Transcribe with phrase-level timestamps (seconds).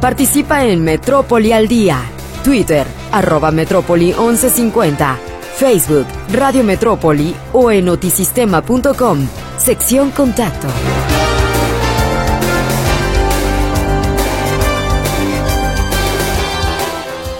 [0.00, 2.00] Participa en Metrópoli al Día.
[2.42, 5.18] Twitter, arroba Metrópoli 1150.
[5.56, 9.28] Facebook, Radio Metrópoli o en notisistema.com.
[9.58, 10.68] Sección Contacto.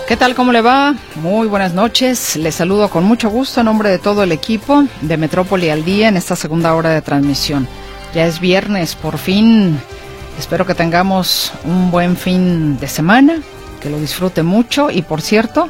[0.06, 0.34] ¿Qué tal?
[0.34, 0.94] ¿Cómo le va?
[1.22, 2.36] Muy buenas noches.
[2.36, 6.08] Les saludo con mucho gusto en nombre de todo el equipo de Metrópoli al Día
[6.08, 7.66] en esta segunda hora de transmisión.
[8.14, 9.80] Ya es viernes, por fin.
[10.40, 13.42] Espero que tengamos un buen fin de semana,
[13.78, 15.68] que lo disfrute mucho y por cierto,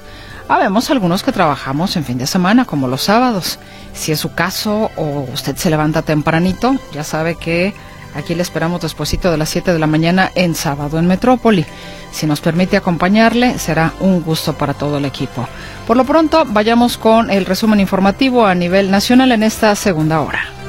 [0.49, 3.59] habemos algunos que trabajamos en fin de semana, como los sábados.
[3.93, 7.75] Si es su caso o usted se levanta tempranito, ya sabe que
[8.15, 11.67] aquí le esperamos despuesito de las 7 de la mañana en sábado en Metrópoli.
[12.13, 15.49] Si nos permite acompañarle, será un gusto para todo el equipo.
[15.85, 20.60] Por lo pronto, vayamos con el resumen informativo a nivel nacional en esta segunda hora.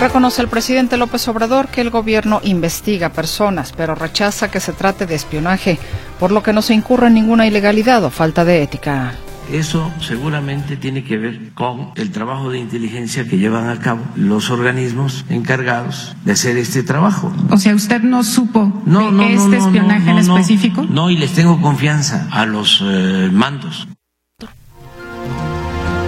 [0.00, 5.04] Reconoce el presidente López Obrador que el gobierno investiga personas, pero rechaza que se trate
[5.04, 5.78] de espionaje,
[6.18, 9.12] por lo que no se incurre en ninguna ilegalidad o falta de ética.
[9.52, 14.48] Eso seguramente tiene que ver con el trabajo de inteligencia que llevan a cabo los
[14.48, 17.30] organismos encargados de hacer este trabajo.
[17.50, 20.86] O sea, ¿usted no supo no, de no, este no, espionaje no, en no, específico?
[20.88, 23.86] No, y les tengo confianza a los eh, mandos.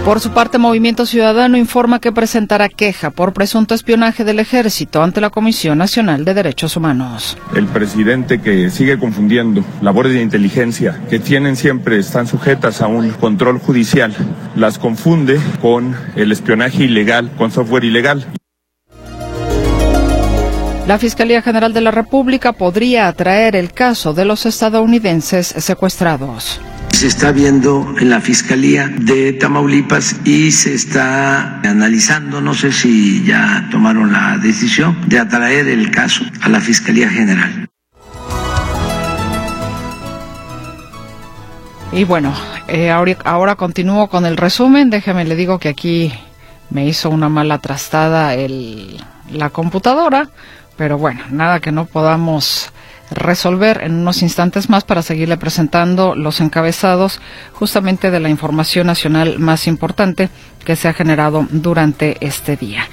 [0.05, 5.21] Por su parte, Movimiento Ciudadano informa que presentará queja por presunto espionaje del ejército ante
[5.21, 7.37] la Comisión Nacional de Derechos Humanos.
[7.55, 13.11] El presidente que sigue confundiendo labores de inteligencia que tienen siempre, están sujetas a un
[13.11, 14.13] control judicial,
[14.57, 18.27] las confunde con el espionaje ilegal, con software ilegal.
[20.85, 26.59] La Fiscalía General de la República podría atraer el caso de los estadounidenses secuestrados.
[26.93, 33.25] Se está viendo en la Fiscalía de Tamaulipas y se está analizando, no sé si
[33.25, 37.67] ya tomaron la decisión, de atraer el caso a la Fiscalía General.
[41.91, 42.33] Y bueno,
[42.67, 44.89] eh, ahora, continúo con el resumen.
[44.89, 46.13] Déjeme le digo que aquí
[46.69, 50.29] me hizo una mala trastada el, la computadora,
[50.77, 52.71] pero bueno, nada que no podamos
[53.15, 57.19] resolver en unos instantes más para seguirle presentando los encabezados
[57.53, 60.29] justamente de la información nacional más importante
[60.65, 62.87] que se ha generado durante este día.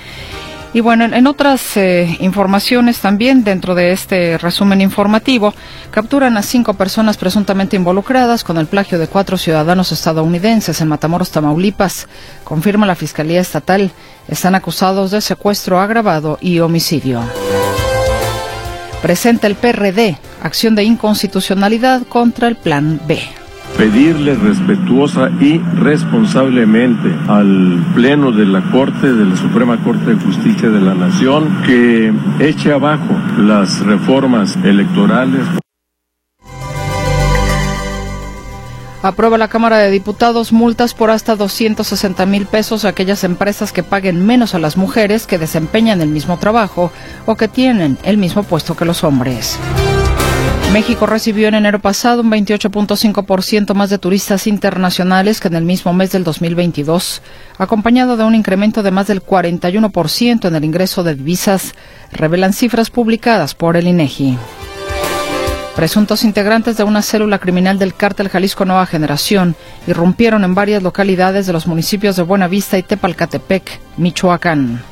[0.72, 5.52] Y bueno, en, otras eh, informaciones también, dentro de este resumen informativo,
[5.90, 11.32] capturan a cinco personas presuntamente involucradas con el plagio de cuatro ciudadanos estadounidenses en Matamoros,
[11.32, 12.06] Tamaulipas.
[12.44, 13.90] Confirma la Fiscalía Estatal.
[14.28, 17.20] Están acusados de secuestro agravado y homicidio.
[19.02, 23.18] Presenta el PRD acción de inconstitucionalidad contra el Plan B.
[23.78, 30.68] pedirle respetuosa y responsablemente al Pleno de la Corte, de la Suprema Corte de Justicia
[30.68, 35.46] de la Nación, que eche abajo las reformas electorales.
[39.02, 43.82] Aprueba la Cámara de Diputados multas por hasta 260 mil pesos a aquellas empresas que
[43.82, 46.92] paguen menos a las mujeres que desempeñan el mismo trabajo
[47.24, 49.58] o que tienen el mismo puesto que los hombres.
[50.72, 55.92] México recibió en enero pasado un 28.5% más de turistas internacionales que en el mismo
[55.94, 57.22] mes del 2022,
[57.58, 61.74] acompañado de un incremento de más del 41% en el ingreso de divisas,
[62.12, 64.38] revelan cifras publicadas por el INEGI.
[65.74, 69.54] Presuntos integrantes de una célula criminal del cártel Jalisco Nueva Generación
[69.86, 74.82] irrumpieron en varias localidades de los municipios de Buenavista y Tepalcatepec, Michoacán.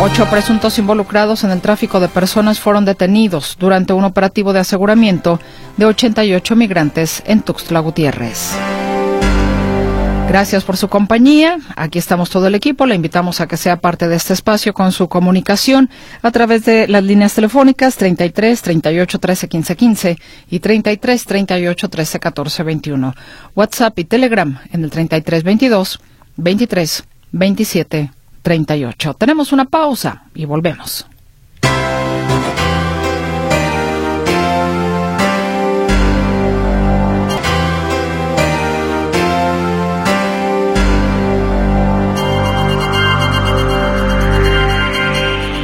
[0.00, 5.40] Ocho presuntos involucrados en el tráfico de personas fueron detenidos durante un operativo de aseguramiento
[5.76, 8.56] de 88 migrantes en Tuxtla Gutiérrez.
[10.28, 11.56] Gracias por su compañía.
[11.74, 12.84] Aquí estamos todo el equipo.
[12.84, 15.88] Le invitamos a que sea parte de este espacio con su comunicación
[16.20, 20.18] a través de las líneas telefónicas 33 38 13 15 15
[20.50, 23.14] y 33 38 13 14 21.
[23.54, 25.98] WhatsApp y Telegram en el 33 22
[26.36, 28.10] 23 27
[28.42, 29.14] 38.
[29.14, 31.07] Tenemos una pausa y volvemos.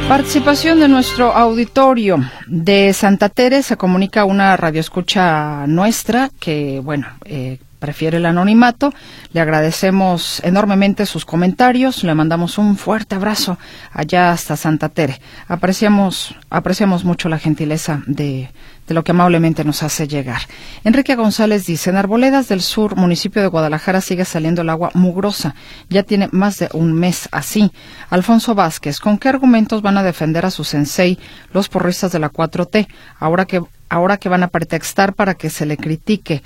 [0.07, 3.63] Participación de nuestro auditorio de Santa Tere.
[3.63, 8.91] Se comunica una radioescucha nuestra que, bueno, eh, prefiere el anonimato.
[9.31, 12.03] Le agradecemos enormemente sus comentarios.
[12.03, 13.59] Le mandamos un fuerte abrazo
[13.93, 15.21] allá hasta Santa Tere.
[15.47, 18.49] Apreciamos, apreciamos mucho la gentileza de,
[18.87, 20.41] de lo que amablemente nos hace llegar.
[20.83, 25.53] Enrique González dice, en Arboledas del Sur, municipio de Guadalajara, sigue saliendo el agua mugrosa.
[25.87, 27.71] Ya tiene más de un mes así.
[28.09, 31.19] Alfonso Vázquez, ¿con qué argumentos van a defender a su sensei
[31.53, 32.87] los porristas de la 4T?
[33.19, 36.41] Ahora que ahora que van a pretextar para que se le critique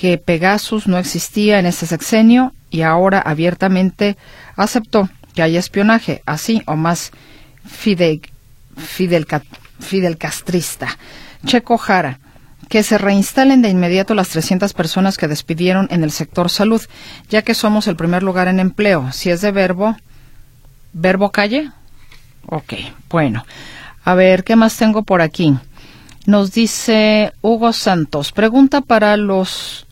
[0.00, 4.16] que Pegasus no existía en ese sexenio y ahora abiertamente
[4.56, 7.12] aceptó que hay espionaje, así o más
[7.66, 8.22] fidel,
[8.78, 9.26] fidel,
[9.78, 10.96] fidel castrista.
[11.44, 12.18] Checo Jara,
[12.70, 16.80] que se reinstalen de inmediato las 300 personas que despidieron en el sector salud,
[17.28, 19.12] ya que somos el primer lugar en empleo.
[19.12, 19.96] Si es de verbo,
[20.94, 21.72] verbo calle.
[22.46, 22.72] Ok,
[23.10, 23.44] bueno.
[24.02, 25.58] A ver, ¿qué más tengo por aquí?
[26.24, 29.86] Nos dice Hugo Santos, pregunta para los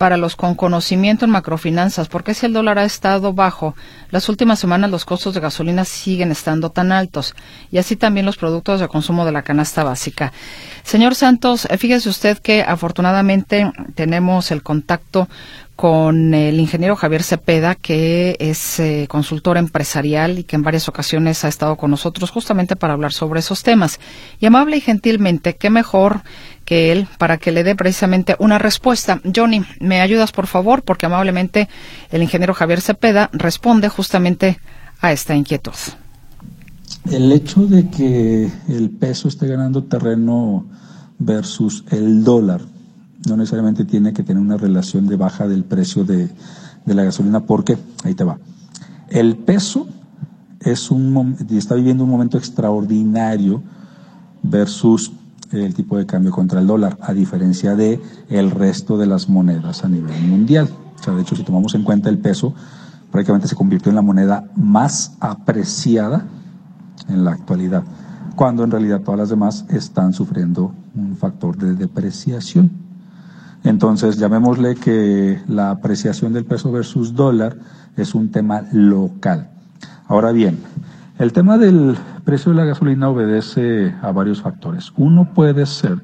[0.00, 3.74] para los con conocimiento en macrofinanzas, ¿por qué si el dólar ha estado bajo,
[4.10, 7.34] las últimas semanas los costos de gasolina siguen estando tan altos?
[7.70, 10.32] Y así también los productos de consumo de la canasta básica.
[10.84, 15.28] Señor Santos, fíjese usted que afortunadamente tenemos el contacto
[15.76, 21.44] con el ingeniero Javier Cepeda, que es eh, consultor empresarial y que en varias ocasiones
[21.44, 23.98] ha estado con nosotros justamente para hablar sobre esos temas.
[24.40, 26.22] Y amable y gentilmente, qué mejor
[26.70, 29.20] que él para que le dé precisamente una respuesta.
[29.34, 30.84] Johnny, ¿me ayudas por favor?
[30.84, 31.68] Porque amablemente
[32.12, 34.60] el ingeniero Javier Cepeda responde justamente
[35.00, 35.74] a esta inquietud.
[37.10, 40.64] El hecho de que el peso esté ganando terreno
[41.18, 42.60] versus el dólar
[43.26, 46.30] no necesariamente tiene que tener una relación de baja del precio de,
[46.86, 48.38] la gasolina, porque, ahí te va,
[49.08, 49.88] el peso
[50.60, 53.60] es un, está viviendo un momento extraordinario
[54.44, 55.10] versus
[55.52, 59.84] el tipo de cambio contra el dólar, a diferencia de el resto de las monedas
[59.84, 60.68] a nivel mundial.
[60.98, 62.54] O sea, de hecho, si tomamos en cuenta el peso,
[63.10, 66.26] prácticamente se convirtió en la moneda más apreciada
[67.08, 67.82] en la actualidad,
[68.36, 72.70] cuando en realidad todas las demás están sufriendo un factor de depreciación.
[73.64, 77.58] Entonces, llamémosle que la apreciación del peso versus dólar
[77.96, 79.50] es un tema local.
[80.06, 80.58] Ahora bien,
[81.20, 84.90] el tema del precio de la gasolina obedece a varios factores.
[84.96, 85.98] Uno puede ser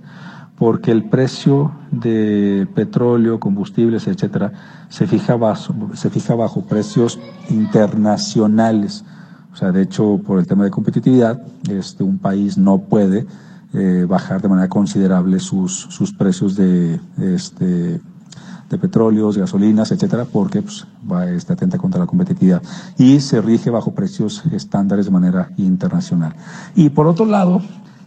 [0.59, 4.53] porque el precio de petróleo, combustibles, etcétera,
[4.91, 7.19] se fija bajo, se fija bajo precios
[7.49, 9.07] internacionales.
[9.55, 13.27] O sea, de hecho, por el tema de competitividad, este, un país no puede
[13.73, 18.03] eh, bajar de manera considerable sus, sus precios de, este,
[18.71, 22.63] de petróleos, gasolinas, etcétera, porque pues, va, está atenta contra la competitividad
[22.99, 26.35] y se rige bajo precios estándares de manera internacional.
[26.75, 27.63] Y por otro lado,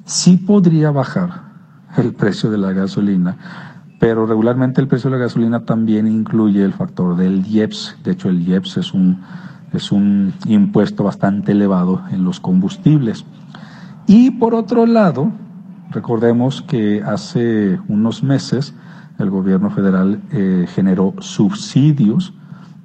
[0.05, 1.49] sí podría bajar
[1.97, 3.37] el precio de la gasolina,
[3.99, 7.97] pero regularmente el precio de la gasolina también incluye el factor del IEPS.
[8.03, 9.21] De hecho, el IEPS es un,
[9.73, 13.25] es un impuesto bastante elevado en los combustibles.
[14.07, 15.31] Y por otro lado,
[15.91, 18.75] Recordemos que hace unos meses
[19.19, 22.33] el gobierno federal eh, generó subsidios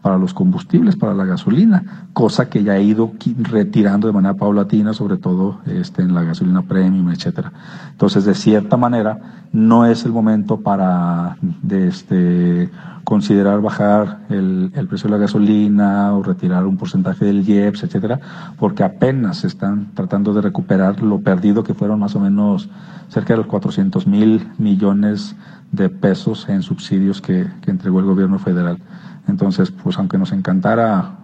[0.04, 4.92] para los combustibles, para la gasolina, cosa que ya ha ido retirando de manera paulatina,
[4.92, 7.50] sobre todo este, en la gasolina premium, etcétera.
[7.90, 11.38] Entonces, de cierta manera, no es el momento para
[11.70, 12.68] este,
[13.02, 18.20] considerar bajar el, precio de la gasolina o retirar un porcentaje del IEPS, etcétera,
[18.58, 22.68] porque apenas están tratando de recuperar lo perdido que fueron más o menos
[23.08, 25.34] cerca de los 400 mil millones
[25.72, 28.76] de pesos en subsidios que entregó el gobierno federal.
[29.28, 31.18] Entonces, pues aunque nos encantara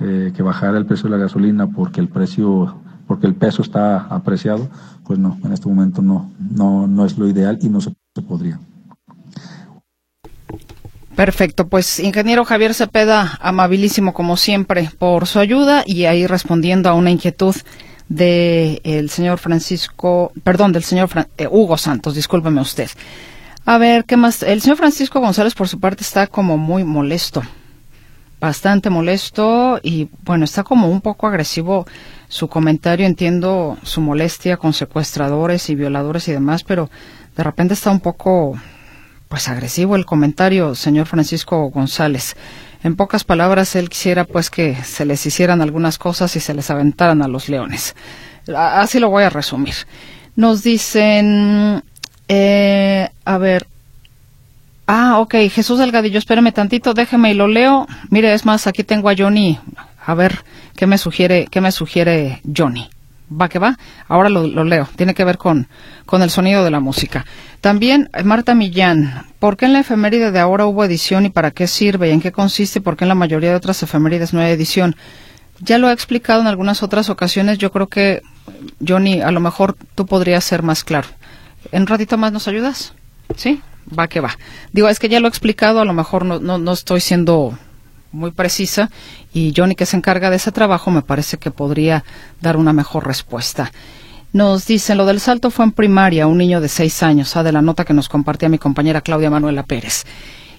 [0.00, 2.74] eh, que bajara el precio de la gasolina porque el precio,
[3.06, 4.68] porque el peso está apreciado,
[5.04, 7.92] pues no, en este momento no, no, no es lo ideal y no se,
[8.26, 8.58] podría.
[11.16, 16.94] Perfecto, pues ingeniero Javier Cepeda, amabilísimo como siempre por su ayuda y ahí respondiendo a
[16.94, 17.54] una inquietud
[18.08, 22.88] del señor Francisco, perdón, del señor eh, Hugo Santos, discúlpeme usted.
[23.66, 24.42] A ver, ¿qué más?
[24.42, 27.42] El señor Francisco González, por su parte, está como muy molesto,
[28.40, 31.86] bastante molesto y, bueno, está como un poco agresivo
[32.28, 33.06] su comentario.
[33.06, 36.90] Entiendo su molestia con secuestradores y violadores y demás, pero
[37.36, 38.58] de repente está un poco,
[39.28, 42.36] pues, agresivo el comentario, señor Francisco González.
[42.82, 46.70] En pocas palabras, él quisiera, pues, que se les hicieran algunas cosas y se les
[46.70, 47.94] aventaran a los leones.
[48.56, 49.74] Así lo voy a resumir.
[50.34, 51.84] Nos dicen
[52.32, 53.66] eh, a ver.
[54.86, 57.88] Ah, ok, Jesús Delgadillo, espérame tantito, déjeme y lo leo.
[58.08, 59.58] Mire, es más, aquí tengo a Johnny.
[60.06, 60.44] A ver,
[60.76, 62.88] ¿qué me sugiere, qué me sugiere Johnny?
[63.30, 63.76] Va que va.
[64.06, 64.88] Ahora lo, leo.
[64.94, 65.66] Tiene que ver con,
[66.06, 67.26] con el sonido de la música.
[67.60, 69.26] También eh, Marta Millán.
[69.40, 72.20] ¿Por qué en la efeméride de ahora hubo edición y para qué sirve y en
[72.20, 72.80] qué consiste?
[72.80, 74.94] ¿Por qué en la mayoría de otras efemérides no hay edición?
[75.58, 77.58] Ya lo he explicado en algunas otras ocasiones.
[77.58, 78.22] Yo creo que,
[78.86, 81.08] Johnny, a lo mejor tú podrías ser más claro.
[81.72, 82.94] ¿En ratito más nos ayudas?
[83.36, 83.60] ¿Sí?
[83.96, 84.36] Va que va.
[84.72, 87.58] Digo, es que ya lo he explicado, a lo mejor no, no, no estoy siendo
[88.12, 88.90] muy precisa
[89.32, 92.04] y Johnny que se encarga de ese trabajo me parece que podría
[92.40, 93.72] dar una mejor respuesta.
[94.32, 97.52] Nos dicen, lo del salto fue en primaria, un niño de seis años, ah, de
[97.52, 100.04] la nota que nos compartía mi compañera Claudia Manuela Pérez.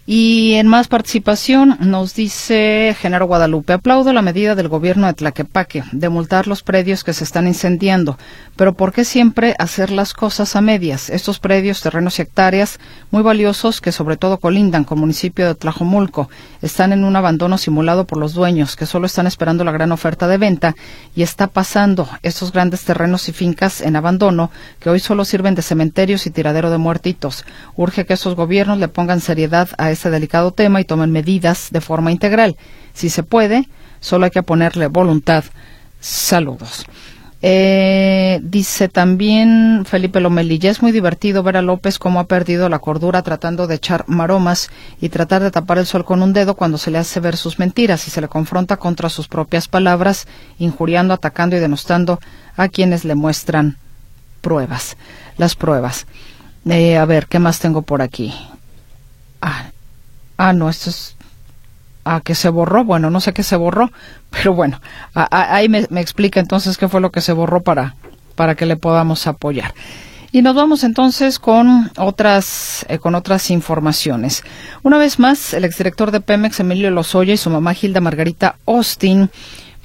[0.08, 5.84] Y en más participación nos dice Genaro Guadalupe, aplaudo la medida del gobierno de Tlaquepaque
[5.92, 8.18] de multar los predios que se están incendiando,
[8.56, 11.12] pero ¿por qué siempre hacer las cosas a medias?
[11.12, 12.80] Estos predios, terrenos y hectáreas
[13.12, 16.30] muy valiosos que sobre todo colindan con el municipio de Tlajomulco,
[16.64, 20.28] están en un abandono simulado por los dueños que solo están esperando la gran oferta
[20.28, 20.76] de venta
[21.16, 25.62] y está pasando estos grandes terrenos y fincas en abandono que hoy solo sirven de
[25.62, 27.46] cementerios y tiradero de muertitos.
[27.76, 31.82] Urge que esos gobiernos le pongan seriedad a este delicado tema y tomen medidas de
[31.82, 32.56] forma integral.
[32.94, 33.68] Si se puede,
[34.00, 35.44] solo hay que ponerle voluntad.
[36.00, 36.86] Saludos.
[37.44, 42.78] Eh, dice también Felipe Lomelilla, es muy divertido ver a López cómo ha perdido la
[42.78, 44.70] cordura tratando de echar maromas
[45.00, 47.58] y tratar de tapar el sol con un dedo cuando se le hace ver sus
[47.58, 50.28] mentiras y se le confronta contra sus propias palabras,
[50.60, 52.20] injuriando, atacando y denostando
[52.58, 53.78] a quienes le muestran
[54.42, 54.96] pruebas.
[55.38, 56.06] Las pruebas.
[56.66, 58.36] Eh, a ver, ¿qué más tengo por aquí?
[59.42, 59.71] Ah,
[60.42, 61.16] ah, no, esto es
[62.04, 63.92] a ah, que se borró, bueno, no sé qué se borró,
[64.32, 64.82] pero bueno,
[65.14, 67.96] ahí me, explica entonces qué fue lo que se borró para,
[68.36, 69.76] para que le podamos apoyar.
[70.32, 74.44] Y nos vamos entonces con otras, eh, con otras informaciones.
[74.82, 79.30] Una vez más, el exdirector de Pemex, Emilio Lozoya, y su mamá Hilda Margarita Austin,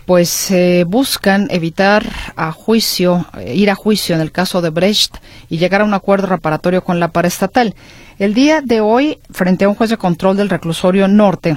[0.06, 5.16] pues eh, buscan evitar a juicio, eh, ir a juicio en el caso de Brecht
[5.50, 7.74] y llegar a un acuerdo reparatorio con la paraestatal.
[8.18, 11.56] El día de hoy, frente a un juez de control del reclusorio norte,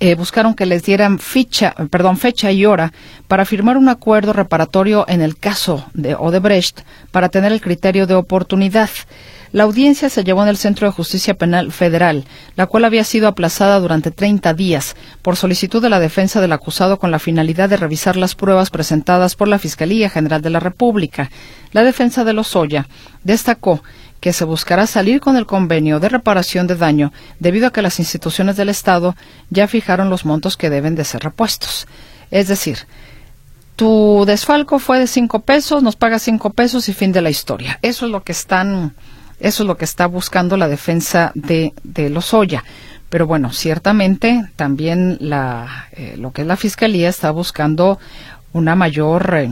[0.00, 2.92] eh, buscaron que les dieran ficha, perdón, fecha y hora
[3.28, 6.80] para firmar un acuerdo reparatorio en el caso de Odebrecht
[7.10, 8.90] para tener el criterio de oportunidad.
[9.52, 12.24] La audiencia se llevó en el Centro de Justicia Penal Federal,
[12.56, 16.98] la cual había sido aplazada durante 30 días por solicitud de la defensa del acusado
[16.98, 21.30] con la finalidad de revisar las pruebas presentadas por la Fiscalía General de la República.
[21.72, 22.88] La defensa de Lozoya
[23.24, 23.82] destacó
[24.22, 27.98] que se buscará salir con el convenio de reparación de daño debido a que las
[27.98, 29.16] instituciones del Estado
[29.50, 31.86] ya fijaron los montos que deben de ser repuestos.
[32.30, 32.78] Es decir,
[33.76, 37.78] tu desfalco fue de cinco pesos, nos pagas cinco pesos y fin de la historia.
[37.82, 38.94] Eso es lo que están,
[39.42, 42.64] eso es lo que está buscando la defensa de, de Lozoya.
[43.10, 47.98] Pero bueno, ciertamente también la, eh, lo que es la fiscalía está buscando
[48.52, 49.50] una mayor, eh,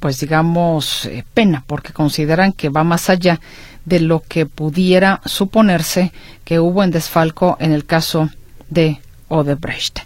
[0.00, 3.40] pues digamos, eh, pena, porque consideran que va más allá
[3.84, 6.12] de lo que pudiera suponerse
[6.44, 8.28] que hubo en desfalco en el caso
[8.68, 10.00] de Odebrecht.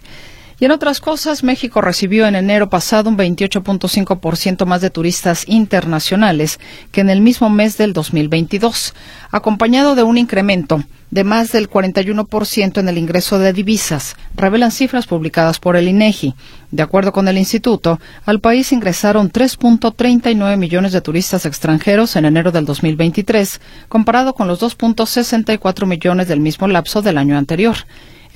[0.59, 6.59] Y en otras cosas, México recibió en enero pasado un 28.5% más de turistas internacionales
[6.91, 8.95] que en el mismo mes del 2022,
[9.29, 15.05] acompañado de un incremento de más del 41% en el ingreso de divisas, revelan cifras
[15.05, 16.33] publicadas por el INEGI.
[16.71, 22.51] De acuerdo con el instituto, al país ingresaron 3.39 millones de turistas extranjeros en enero
[22.51, 27.77] del 2023, comparado con los 2.64 millones del mismo lapso del año anterior.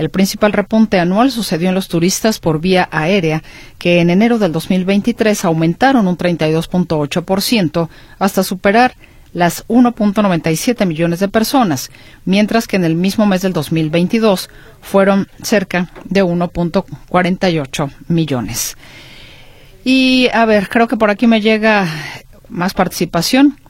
[0.02, 3.44] El principal repunte anual sucedió en los turistas por vía aérea,
[3.78, 8.96] que en enero del 2023 aumentaron un 32.8% hasta superar
[9.32, 11.92] las 1.97 millones de personas,
[12.26, 14.50] mientras que en el mismo mes del 2022
[14.82, 18.78] fueron cerca de 1.48 millones.
[19.84, 21.88] Y a ver, creo que por aquí me llega
[22.50, 23.61] más participación.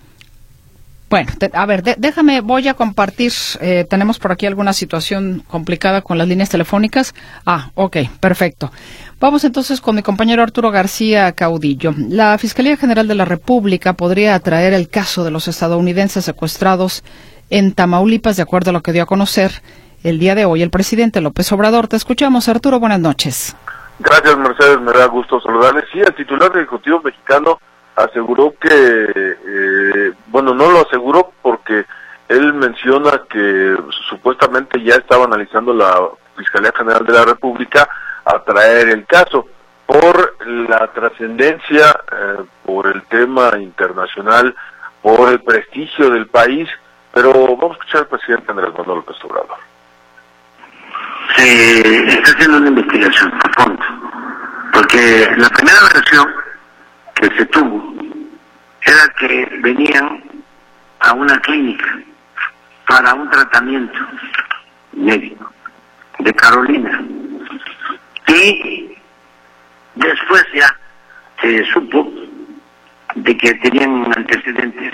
[1.11, 6.17] Bueno, a ver, déjame, voy a compartir, eh, tenemos por aquí alguna situación complicada con
[6.17, 7.13] las líneas telefónicas.
[7.45, 8.71] Ah, ok, perfecto.
[9.19, 11.93] Vamos entonces con mi compañero Arturo García Caudillo.
[11.97, 17.03] La Fiscalía General de la República podría atraer el caso de los estadounidenses secuestrados
[17.49, 19.51] en Tamaulipas, de acuerdo a lo que dio a conocer
[20.05, 21.89] el día de hoy el presidente López Obrador.
[21.89, 23.53] Te escuchamos, Arturo, buenas noches.
[23.99, 25.83] Gracias, Mercedes, me da gusto saludarles.
[25.91, 27.59] Sí, el titular del Ejecutivo mexicano
[27.95, 31.85] aseguró que, eh, bueno, no lo aseguró porque
[32.27, 33.75] él menciona que
[34.09, 35.99] supuestamente ya estaba analizando la
[36.37, 37.87] Fiscalía General de la República
[38.23, 39.47] a traer el caso
[39.85, 44.55] por la trascendencia, eh, por el tema internacional,
[45.01, 46.69] por el prestigio del país,
[47.13, 49.57] pero vamos a escuchar al presidente Andrés Manuel López Obrador.
[51.35, 53.83] Se está haciendo una investigación fondo,
[54.73, 56.27] porque la primera versión
[57.21, 57.93] que se tuvo
[58.81, 60.23] era que venían
[60.99, 61.99] a una clínica
[62.87, 63.99] para un tratamiento
[64.93, 65.53] médico
[66.19, 66.99] de Carolina.
[68.27, 68.97] Y
[69.95, 70.75] después ya
[71.41, 72.11] se supo
[73.15, 74.93] de que tenían antecedentes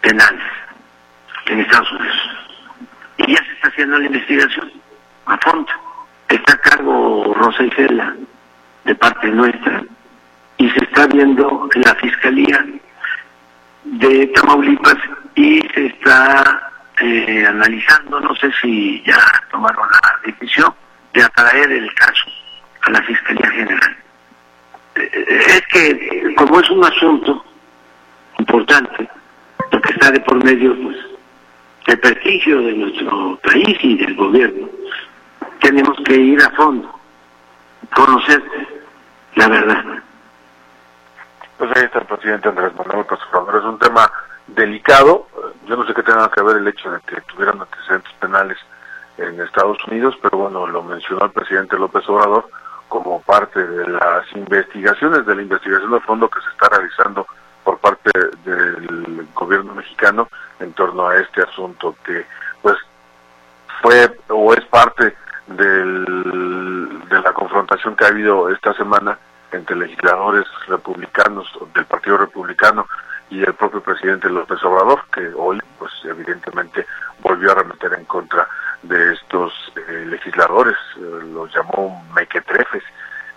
[0.00, 0.42] penales
[1.46, 2.30] en Estados Unidos.
[3.18, 4.72] Y ya se está haciendo la investigación
[5.26, 5.72] a fondo.
[6.28, 8.14] Está a cargo Rosa Isela
[8.84, 9.82] de parte nuestra
[10.98, 12.66] está viendo en la fiscalía
[13.84, 14.96] de Tamaulipas
[15.36, 19.16] y se está eh, analizando, no sé si ya
[19.52, 20.74] tomaron la decisión
[21.14, 22.24] de atraer el caso
[22.82, 23.96] a la Fiscalía General.
[24.96, 27.44] Eh, es que como es un asunto
[28.40, 29.08] importante,
[29.70, 30.96] porque está de por medio pues,
[31.86, 34.68] el prestigio de nuestro país y del gobierno,
[35.60, 36.92] tenemos que ir a fondo,
[37.94, 38.42] conocer
[39.36, 40.02] la verdad.
[41.58, 43.18] Pues ahí está el presidente Andrés Manuel López.
[43.18, 44.10] Es un tema
[44.46, 45.26] delicado.
[45.66, 48.56] Yo no sé qué tenga que ver el hecho de que tuvieran antecedentes penales
[49.18, 52.48] en Estados Unidos, pero bueno, lo mencionó el presidente López Obrador
[52.88, 57.26] como parte de las investigaciones, de la investigación de fondo que se está realizando
[57.64, 58.10] por parte
[58.44, 60.28] del gobierno mexicano
[60.60, 62.24] en torno a este asunto que
[62.62, 62.76] pues
[63.82, 65.16] fue o es parte
[65.48, 66.04] del,
[67.08, 69.18] de la confrontación que ha habido esta semana
[69.52, 72.86] entre legisladores republicanos del Partido Republicano
[73.30, 76.86] y el propio presidente López Obrador, que hoy, pues evidentemente,
[77.20, 78.48] volvió a remeter en contra
[78.82, 82.84] de estos eh, legisladores, eh, los llamó mequetrefes,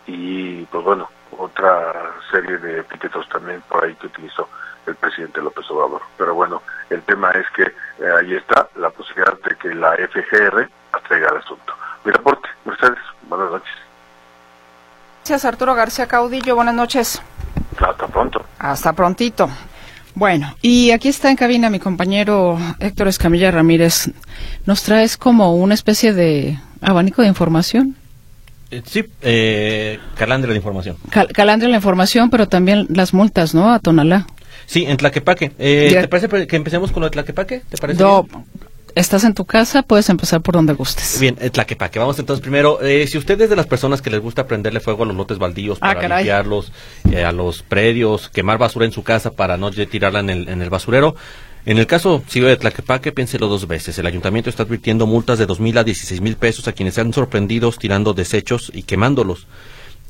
[0.07, 4.47] y pues bueno, otra serie de epítetos también por ahí que utilizó
[4.85, 6.01] el presidente López Obrador.
[6.17, 10.69] Pero bueno, el tema es que eh, ahí está la posibilidad de que la FGR
[10.91, 11.73] atraiga el asunto.
[12.03, 13.90] Mi reporte, Mercedes, buenas noches.
[15.21, 16.55] Gracias, Arturo García Caudillo.
[16.55, 17.21] Buenas noches.
[17.77, 18.43] Hasta pronto.
[18.57, 19.47] Hasta prontito.
[20.15, 24.09] Bueno, y aquí está en cabina mi compañero Héctor Escamilla Ramírez.
[24.65, 27.95] ¿Nos traes como una especie de abanico de información?
[28.71, 30.97] Eh, sí, eh, calandria de información.
[31.11, 33.71] Cal calandria la información, pero también las multas, ¿no?
[33.71, 34.25] A Tonalá.
[34.65, 35.51] Sí, en Tlaquepaque.
[35.59, 37.61] Eh, ¿Te parece que empecemos con lo de Tlaquepaque?
[37.69, 38.01] ¿Te parece?
[38.01, 38.27] No,
[38.95, 41.19] estás en tu casa, puedes empezar por donde gustes.
[41.19, 41.99] Bien, Tlaquepaque.
[41.99, 45.03] Vamos entonces primero, eh, si usted es de las personas que les gusta prenderle fuego
[45.03, 46.23] a los lotes baldíos Ah, para caray.
[46.23, 46.71] limpiarlos,
[47.11, 50.61] eh, a los predios, quemar basura en su casa para no tirarla en el, en
[50.61, 51.15] el basurero,
[51.65, 53.97] en el caso si de Tlaquepaque, piénselo dos veces.
[53.99, 57.13] El ayuntamiento está advirtiendo multas de dos mil a dieciséis mil pesos a quienes sean
[57.13, 59.47] sorprendidos tirando desechos y quemándolos.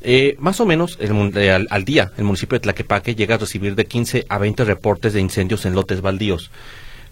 [0.04, 3.38] Eh, más o menos el eh, al, al día, el municipio de Tlaquepaque llega a
[3.38, 6.50] recibir de 15 a 20 reportes de incendios en lotes baldíos.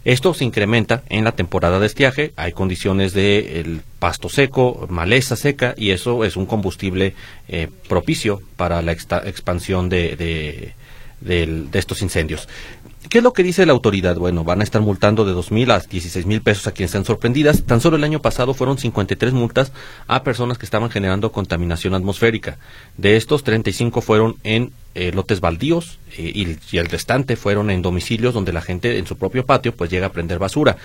[0.05, 5.37] Esto se incrementa en la temporada de estiaje, hay condiciones de el pasto seco, maleza
[5.37, 7.15] seca y eso es un combustible
[7.49, 10.17] eh, propicio para la expansión de,
[11.21, 12.49] de estos incendios.
[13.11, 14.15] ¿Qué es lo que dice la autoridad?
[14.15, 17.65] Bueno, van a estar multando de 2.000 a 16.000 pesos a quienes sean sorprendidas.
[17.65, 19.73] Tan solo el año pasado fueron 53 multas
[20.07, 22.59] a personas que estaban generando contaminación atmosférica.
[22.99, 27.83] De estos, 35 fueron en eh, lotes baldíos eh, y, y el restante fueron en
[27.83, 30.77] domicilios donde la gente en su propio patio pues llega a prender basura.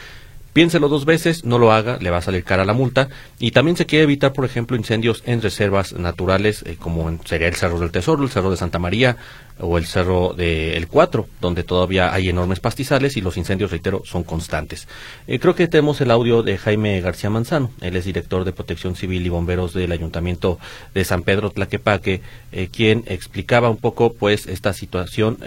[0.56, 3.10] Piénselo dos veces, no lo haga, le va a salir cara la multa.
[3.40, 7.56] Y también se quiere evitar, por ejemplo, incendios en reservas naturales, eh, como sería el
[7.56, 9.18] Cerro del Tesoro, el Cerro de Santa María
[9.60, 14.24] o el Cerro del Cuatro, donde todavía hay enormes pastizales y los incendios, reitero, son
[14.24, 14.88] constantes.
[15.28, 18.96] Eh, creo que tenemos el audio de Jaime García Manzano, él es director de Protección
[18.96, 20.58] Civil y Bomberos del Ayuntamiento
[20.94, 22.22] de San Pedro Tlaquepaque,
[22.54, 25.38] eh, quien explicaba un poco, pues, esta situación.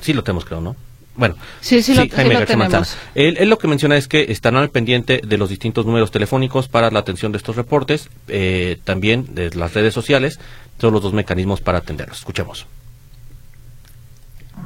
[0.00, 0.87] sí lo tenemos, creo, ¿no?
[1.18, 2.72] Bueno, Sí, sí lo- sí Jaime lo García tenemos.
[2.72, 3.00] Manzano.
[3.14, 6.68] Él, él lo que menciona es que estarán al pendiente de los distintos números telefónicos
[6.68, 10.38] para la atención de estos reportes, eh, también de las redes sociales,
[10.80, 12.18] son los dos mecanismos para atenderlos.
[12.18, 12.66] Escuchemos.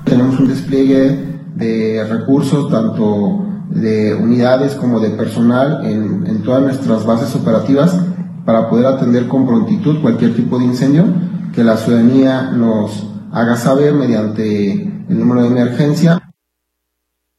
[0.04, 1.18] Tenemos un despliegue
[1.54, 7.98] de recursos, tanto de unidades como de personal, en, en todas nuestras bases operativas
[8.44, 11.06] para poder atender con prontitud cualquier tipo de incendio
[11.54, 16.31] que la ciudadanía nos haga saber mediante el número de emergencia.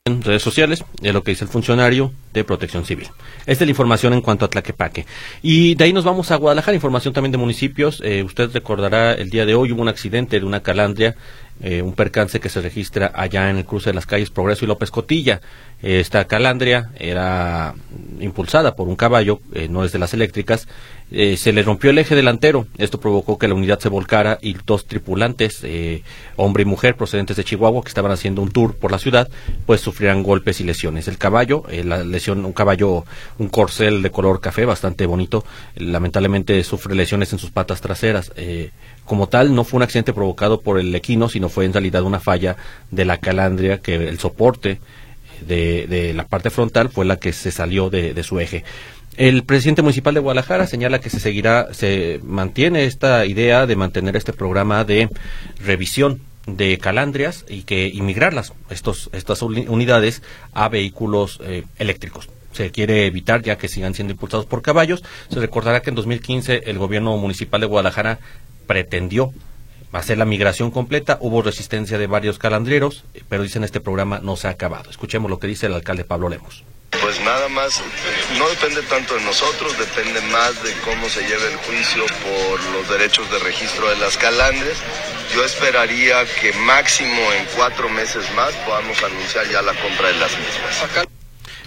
[0.05, 3.08] En redes sociales, es lo que dice el funcionario de Protección Civil.
[3.46, 5.06] Esta es la información en cuanto a Tlaquepaque.
[5.41, 8.02] Y de ahí nos vamos a Guadalajara, información también de municipios.
[8.04, 11.15] Eh, usted recordará, el día de hoy hubo un accidente de una calandria,
[11.62, 14.67] eh, un percance que se registra allá en el cruce de las calles Progreso y
[14.67, 15.39] López Cotilla.
[15.82, 17.76] Esta calandria era
[18.19, 20.67] impulsada por un caballo, eh, no es de las eléctricas,
[21.12, 22.65] se le rompió el eje delantero.
[22.80, 25.63] Esto provocó que la unidad se volcara y dos tripulantes,
[26.38, 29.30] hombre y mujer procedentes de Chihuahua, que estaban haciendo un tour por la ciudad,
[29.67, 31.08] pues sufrieran golpes y lesiones.
[31.08, 33.05] El caballo, la un caballo,
[33.38, 35.43] un corcel de color café, bastante bonito,
[35.75, 38.31] eh, lamentablemente sufre lesiones en sus patas traseras.
[38.36, 38.71] Eh,
[39.05, 42.19] como tal, no fue un accidente provocado por el equino, sino fue en realidad una
[42.19, 42.55] falla
[42.91, 44.79] de la calandria, que el soporte
[45.45, 48.63] de, de la parte frontal fue la que se salió de, de su eje.
[49.15, 54.15] El presidente municipal de Guadalajara señala que se seguirá, se mantiene esta idea de mantener
[54.15, 55.07] este programa de
[55.63, 60.21] revisión de calandrias y que imigrarlas, estos, estas uni- unidades,
[60.53, 62.29] a vehículos eh, eléctricos.
[62.51, 65.03] Se quiere evitar ya que sigan siendo impulsados por caballos.
[65.29, 68.19] Se recordará que en 2015 el gobierno municipal de Guadalajara
[68.67, 69.34] pretendió
[69.91, 71.17] hacer la migración completa.
[71.21, 74.89] Hubo resistencia de varios calandreros, pero dicen este programa no se ha acabado.
[74.89, 76.63] Escuchemos lo que dice el alcalde Pablo Lemos.
[77.01, 77.82] Pues nada más,
[78.38, 82.89] no depende tanto de nosotros, depende más de cómo se lleve el juicio por los
[82.89, 84.77] derechos de registro de las calandres.
[85.34, 90.32] Yo esperaría que máximo en cuatro meses más podamos anunciar ya la compra de las
[90.32, 91.08] mismas.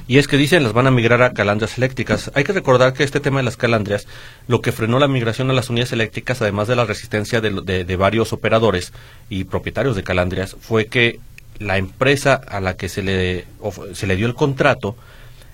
[0.09, 2.31] Y es que dicen las van a migrar a calandrias eléctricas.
[2.35, 4.07] Hay que recordar que este tema de las calandrias,
[4.47, 8.33] lo que frenó la migración a las unidades eléctricas, además de la resistencia de, varios
[8.33, 8.93] operadores
[9.29, 11.19] y propietarios de calandrias, fue que
[11.59, 13.47] la empresa a la que se le,
[13.95, 14.97] se le dio el contrato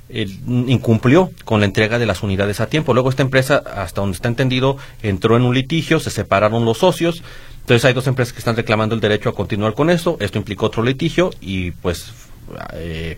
[0.09, 2.93] incumplió con la entrega de las unidades a tiempo.
[2.93, 7.23] Luego esta empresa, hasta donde está entendido, entró en un litigio, se separaron los socios.
[7.61, 10.17] Entonces hay dos empresas que están reclamando el derecho a continuar con esto.
[10.21, 12.13] Esto implicó otro litigio y pues
[12.75, 13.17] eh,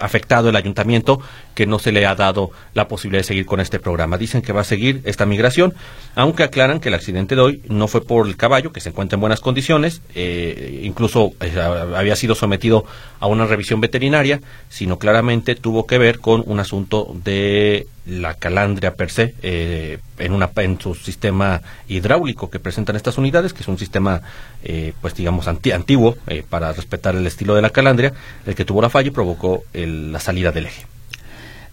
[0.00, 1.20] afectado el ayuntamiento
[1.58, 4.16] que no se le ha dado la posibilidad de seguir con este programa.
[4.16, 5.74] Dicen que va a seguir esta migración,
[6.14, 9.16] aunque aclaran que el accidente de hoy no fue por el caballo, que se encuentra
[9.16, 12.84] en buenas condiciones, eh, incluso eh, había sido sometido
[13.18, 18.94] a una revisión veterinaria, sino claramente tuvo que ver con un asunto de la calandria
[18.94, 23.68] per se eh, en, una, en su sistema hidráulico que presentan estas unidades, que es
[23.68, 24.22] un sistema,
[24.62, 28.12] eh, pues digamos, antiguo eh, para respetar el estilo de la calandria,
[28.46, 30.97] el que tuvo la falla y provocó la salida del eje.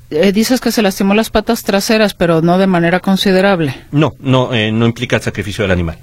[0.09, 3.75] Dices que se lastimó las patas traseras, pero no de manera considerable.
[3.91, 5.97] No, no, no implica el sacrificio del animal.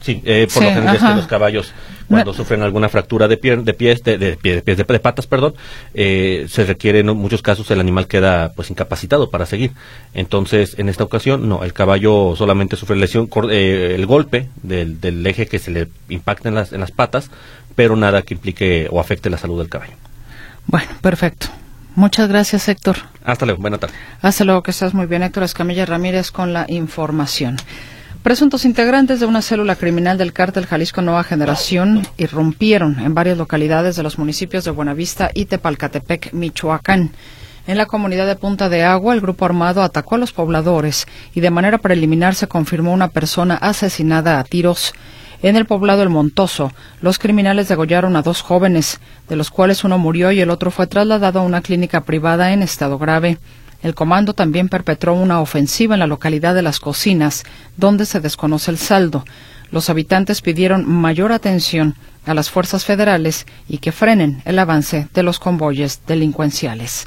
[0.00, 0.16] Sí,
[0.52, 1.72] por lo general es que los caballos
[2.12, 5.54] cuando sufren alguna fractura de, de pies, de, de, pies, de, patas, perdón,
[5.94, 9.72] eh, se requiere en muchos casos el animal queda pues incapacitado para seguir.
[10.14, 15.26] Entonces, en esta ocasión, no, el caballo solamente sufre lesión, eh, el golpe del, del,
[15.26, 17.30] eje que se le impacta en las, en las patas,
[17.74, 19.94] pero nada que implique o afecte la salud del caballo.
[20.66, 21.48] Bueno, perfecto.
[21.94, 22.96] Muchas gracias, Héctor.
[23.24, 23.94] Hasta luego, buena tarde.
[24.20, 27.56] Hasta luego, que estás muy bien, Héctor Escamilla Ramírez, con la información.
[28.22, 33.96] Presuntos integrantes de una célula criminal del cártel Jalisco Nueva Generación irrumpieron en varias localidades
[33.96, 37.10] de los municipios de Buenavista y Tepalcatepec, Michoacán.
[37.66, 41.40] En la comunidad de Punta de Agua, el grupo armado atacó a los pobladores y
[41.40, 44.94] de manera preliminar se confirmó una persona asesinada a tiros.
[45.42, 49.98] En el poblado El Montoso, los criminales degollaron a dos jóvenes, de los cuales uno
[49.98, 53.38] murió y el otro fue trasladado a una clínica privada en estado grave.
[53.82, 57.42] El comando también perpetró una ofensiva en la localidad de Las Cocinas,
[57.76, 59.24] donde se desconoce el saldo.
[59.72, 65.22] Los habitantes pidieron mayor atención a las fuerzas federales y que frenen el avance de
[65.24, 67.06] los convoyes delincuenciales.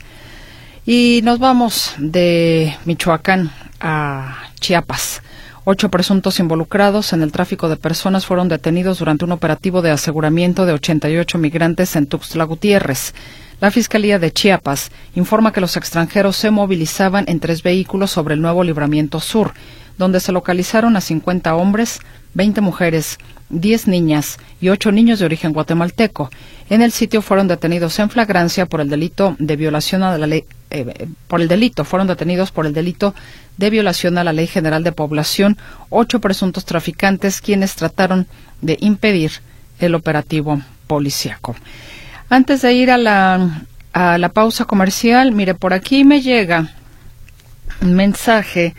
[0.85, 5.21] Y nos vamos de Michoacán a Chiapas.
[5.67, 10.67] Ocho presuntos involucrados en el tráfico de personas fueron detenidos durante un operativo de aseguramiento
[10.67, 13.15] de 88 migrantes en Tuxtla Gutiérrez.
[13.59, 18.41] La Fiscalía de Chiapas informa que los extranjeros se movilizaban en tres vehículos sobre el
[18.41, 19.53] nuevo libramiento sur,
[19.97, 21.99] donde se localizaron a 50 hombres,
[22.35, 23.17] 20 mujeres,
[23.49, 26.29] 10 niñas y 8 niños de origen guatemalteco.
[26.69, 30.43] En el sitio fueron detenidos en flagrancia por el delito de violación a la ley
[30.79, 33.15] eh, por el delito fueron detenidos por el delito
[33.57, 35.57] de violación a la Ley General de Población
[35.89, 38.27] ocho presuntos traficantes quienes trataron
[38.61, 39.31] de impedir
[39.79, 41.55] el operativo policiaco.
[42.29, 46.71] Antes de ir a la, a la pausa comercial, mire, por aquí me llega
[47.81, 48.75] un mensaje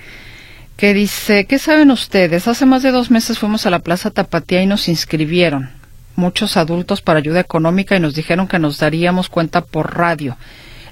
[0.76, 2.48] que dice, ¿qué saben ustedes?
[2.48, 5.70] Hace más de dos meses fuimos a la Plaza Tapatía y nos inscribieron
[6.16, 10.36] muchos adultos para ayuda económica y nos dijeron que nos daríamos cuenta por radio.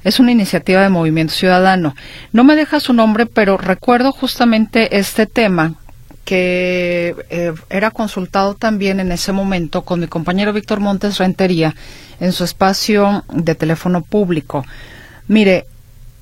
[0.05, 1.97] Es una iniciativa de Movimiento Ciudadano.
[2.33, 5.75] No me deja su nombre, pero recuerdo justamente este tema
[6.25, 11.75] que eh, era consultado también en ese momento con mi compañero Víctor Montes Rentería
[12.21, 14.65] en su espacio de teléfono público.
[15.29, 15.67] Mire,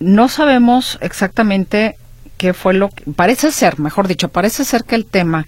[0.01, 1.97] no sabemos exactamente
[2.37, 5.47] qué fue lo que parece ser, mejor dicho, parece ser que el tema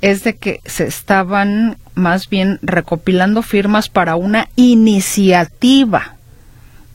[0.00, 6.15] es de que se estaban más bien recopilando firmas para una iniciativa.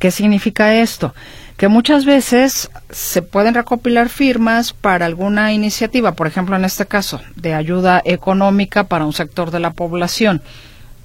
[0.01, 1.13] ¿Qué significa esto?
[1.61, 7.21] que muchas veces se pueden recopilar firmas para alguna iniciativa, por ejemplo, en este caso,
[7.35, 10.41] de ayuda económica para un sector de la población,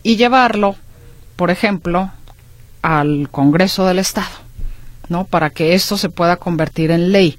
[0.02, 0.76] y llevarlo,
[1.36, 2.10] por ejemplo,
[2.80, 4.34] al Congreso del Estado,
[5.10, 5.24] ¿no?
[5.24, 7.38] Para que esto se pueda convertir en ley.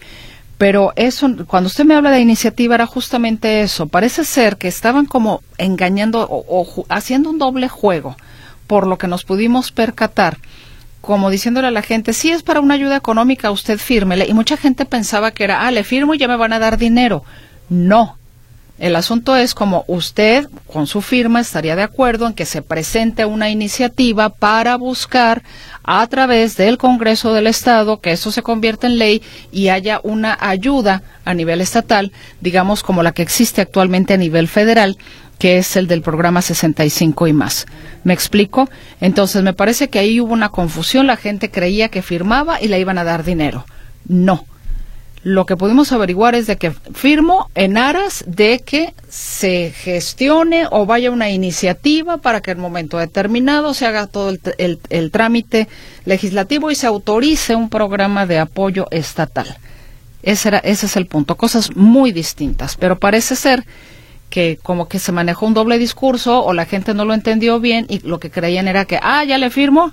[0.59, 3.87] Pero eso, cuando usted me habla de iniciativa, era justamente eso.
[3.87, 8.15] Parece ser que estaban como engañando o, o haciendo un doble juego,
[8.67, 10.37] por lo que nos pudimos percatar
[11.07, 14.25] como diciéndole a la gente, si es para una ayuda económica, usted fírmele.
[14.27, 16.77] Y mucha gente pensaba que era, ah, le firmo y ya me van a dar
[16.77, 17.23] dinero.
[17.69, 18.17] No.
[18.77, 23.23] El asunto es como usted, con su firma, estaría de acuerdo en que se presente
[23.23, 25.43] una iniciativa para buscar
[25.81, 29.21] a través del Congreso del Estado que eso se convierta en ley
[29.53, 34.49] y haya una ayuda a nivel estatal, digamos como la que existe actualmente a nivel
[34.49, 34.97] federal,
[35.37, 37.65] que es el del programa 65 y más.
[38.03, 38.69] ¿Me explico?
[39.01, 41.07] Entonces, me parece que ahí hubo una confusión.
[41.07, 43.65] La gente creía que firmaba y le iban a dar dinero.
[44.07, 44.45] No.
[45.23, 50.85] Lo que pudimos averiguar es de que firmo en aras de que se gestione o
[50.85, 55.67] vaya una iniciativa para que en momento determinado se haga todo el, el trámite
[56.05, 59.57] legislativo y se autorice un programa de apoyo estatal.
[60.23, 61.35] Ese, era, ese es el punto.
[61.35, 62.75] Cosas muy distintas.
[62.75, 63.65] Pero parece ser
[64.29, 67.85] que como que se manejó un doble discurso o la gente no lo entendió bien
[67.89, 69.91] y lo que creían era que, ah, ya le firmo,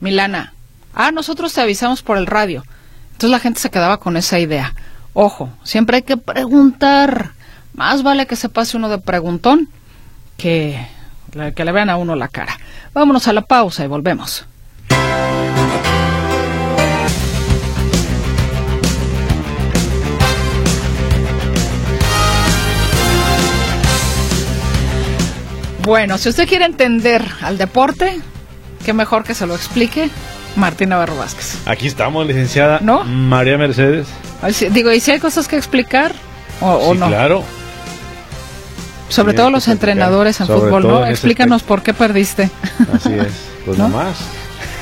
[0.00, 0.54] Milana,
[0.94, 2.64] ah, nosotros te avisamos por el radio.
[3.12, 4.74] Entonces la gente se quedaba con esa idea.
[5.12, 7.32] Ojo, siempre hay que preguntar.
[7.74, 9.68] Más vale que se pase uno de preguntón
[10.36, 10.86] que,
[11.54, 12.58] que le vean a uno la cara.
[12.92, 14.46] Vámonos a la pausa y volvemos.
[25.88, 28.20] Bueno, si usted quiere entender al deporte,
[28.84, 30.10] qué mejor que se lo explique
[30.54, 31.56] Martín Navarro Vázquez.
[31.64, 32.80] Aquí estamos, licenciada.
[32.82, 33.04] ¿No?
[33.04, 34.06] María Mercedes.
[34.70, 36.12] Digo, ¿y si hay cosas que explicar
[36.60, 37.06] o, sí, no?
[37.06, 37.42] claro.
[39.08, 41.06] Sobre todo los entrenadores en fútbol, ¿no?
[41.06, 42.50] Explícanos por qué perdiste.
[42.92, 43.32] Así es,
[43.64, 43.88] pues ¿No?
[43.88, 44.18] nomás.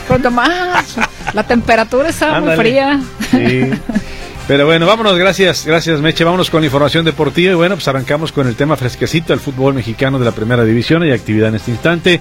[0.09, 0.97] Pues nomás.
[1.35, 3.01] La temperatura está muy fría.
[3.31, 3.71] Sí.
[4.49, 8.31] Pero bueno, vámonos, gracias, gracias Meche, vámonos con la información deportiva y bueno, pues arrancamos
[8.31, 11.73] con el tema fresquecito, el fútbol mexicano de la primera división y actividad en este
[11.73, 12.21] instante.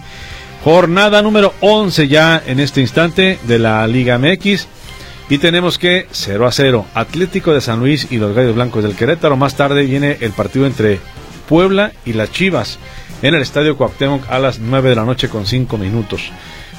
[0.63, 4.67] Jornada número 11 ya en este instante de la Liga MX
[5.29, 8.95] y tenemos que 0 a 0, Atlético de San Luis y los Gallos Blancos del
[8.95, 9.37] Querétaro.
[9.37, 10.99] Más tarde viene el partido entre
[11.47, 12.79] Puebla y las Chivas
[13.21, 16.31] en el Estadio Cuauhtémoc a las 9 de la noche con 5 minutos.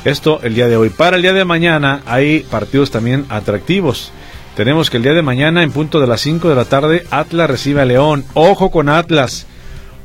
[0.05, 0.91] Esto el día de hoy.
[0.91, 4.11] Para el día de mañana hay partidos también atractivos.
[4.57, 7.51] Tenemos que el día de mañana, en punto de las 5 de la tarde, Atlas
[7.51, 8.25] recibe a León.
[8.33, 9.47] Ojo con Atlas.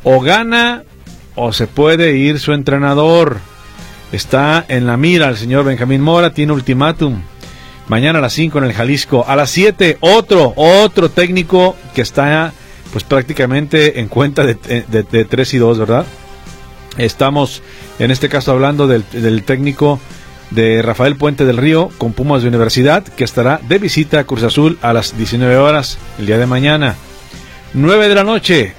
[0.04, 0.84] O gana
[1.36, 3.38] o se puede ir su entrenador.
[4.12, 7.22] Está en la mira el señor Benjamín Mora, tiene ultimátum.
[7.88, 9.24] Mañana a las 5 en el Jalisco.
[9.26, 12.52] A las 7, otro, otro técnico que está
[12.92, 16.06] pues prácticamente en cuenta de, de, 3 y 2, ¿verdad?
[16.98, 17.64] Estamos
[18.00, 20.02] en este caso hablando del técnico
[20.52, 24.44] de Rafael Puente del Río con Pumas de Universidad, que estará de visita a Cruz
[24.44, 26.96] Azul a las 19 horas el día de mañana.
[27.74, 28.74] 9 de la noche,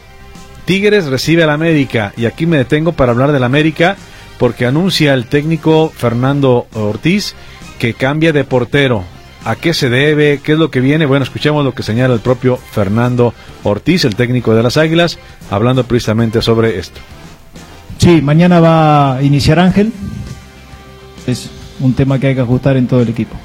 [0.64, 3.96] Tigres recibe al América, y aquí me detengo para hablar del América,
[4.38, 7.34] porque anuncia el técnico Fernando Ortiz
[7.78, 9.04] que cambia de portero.
[9.44, 10.40] ¿A qué se debe?
[10.42, 11.04] ¿Qué es lo que viene?
[11.04, 15.18] Bueno, escuchemos lo que señala el propio Fernando Ortiz, el técnico de las Águilas,
[15.50, 17.00] hablando precisamente sobre esto.
[17.98, 19.92] Sí, mañana va a iniciar Ángel.
[21.26, 21.50] Es
[21.82, 23.36] un tema que hay que ajustar en todo el equipo.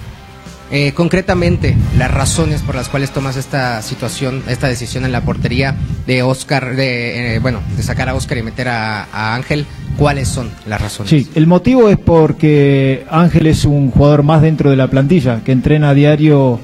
[0.69, 5.75] Eh, concretamente, las razones por las cuales tomas esta situación, esta decisión en la portería
[6.05, 9.65] de Oscar, de eh, bueno, de sacar a Oscar y meter a, Ángel,
[9.97, 11.09] ¿cuáles son las razones?
[11.09, 15.53] Sí, el motivo es porque Ángel es un jugador más dentro de la plantilla, que
[15.53, 16.59] entrena a diario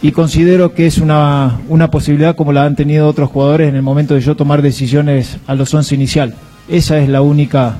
[0.00, 3.82] y considero que es una, una posibilidad como la han tenido otros jugadores en el
[3.82, 6.34] momento de yo tomar decisiones a los 11 inicial.
[6.68, 7.74] Esa es la única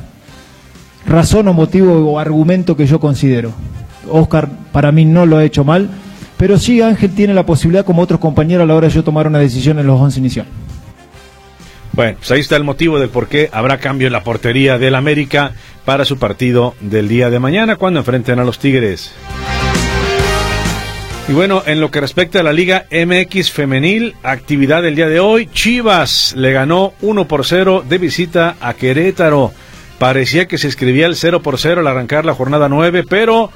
[1.12, 3.52] razón o motivo o argumento que yo considero.
[4.10, 5.90] Oscar para mí no lo ha hecho mal,
[6.36, 9.26] pero sí Ángel tiene la posibilidad como otros compañeros a la hora de yo tomar
[9.26, 10.46] una decisión en los 11 inicial.
[11.92, 14.94] Bueno, pues ahí está el motivo del por qué habrá cambio en la portería del
[14.94, 15.52] América
[15.84, 19.12] para su partido del día de mañana cuando enfrenten a los Tigres.
[21.28, 25.20] Y bueno, en lo que respecta a la Liga MX femenil, actividad del día de
[25.20, 29.52] hoy, Chivas le ganó 1 por 0 de visita a Querétaro.
[30.02, 33.52] Parecía que se escribía el 0 por 0 al arrancar la jornada 9, pero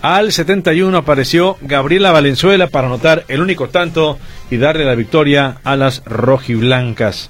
[0.00, 4.18] al 71 apareció Gabriela Valenzuela para anotar el único tanto
[4.50, 7.28] y darle la victoria a las rojiblancas.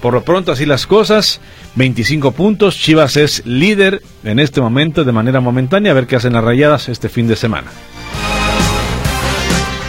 [0.00, 1.40] Por lo pronto así las cosas,
[1.74, 6.34] 25 puntos, Chivas es líder en este momento de manera momentánea, a ver qué hacen
[6.34, 7.72] las rayadas este fin de semana.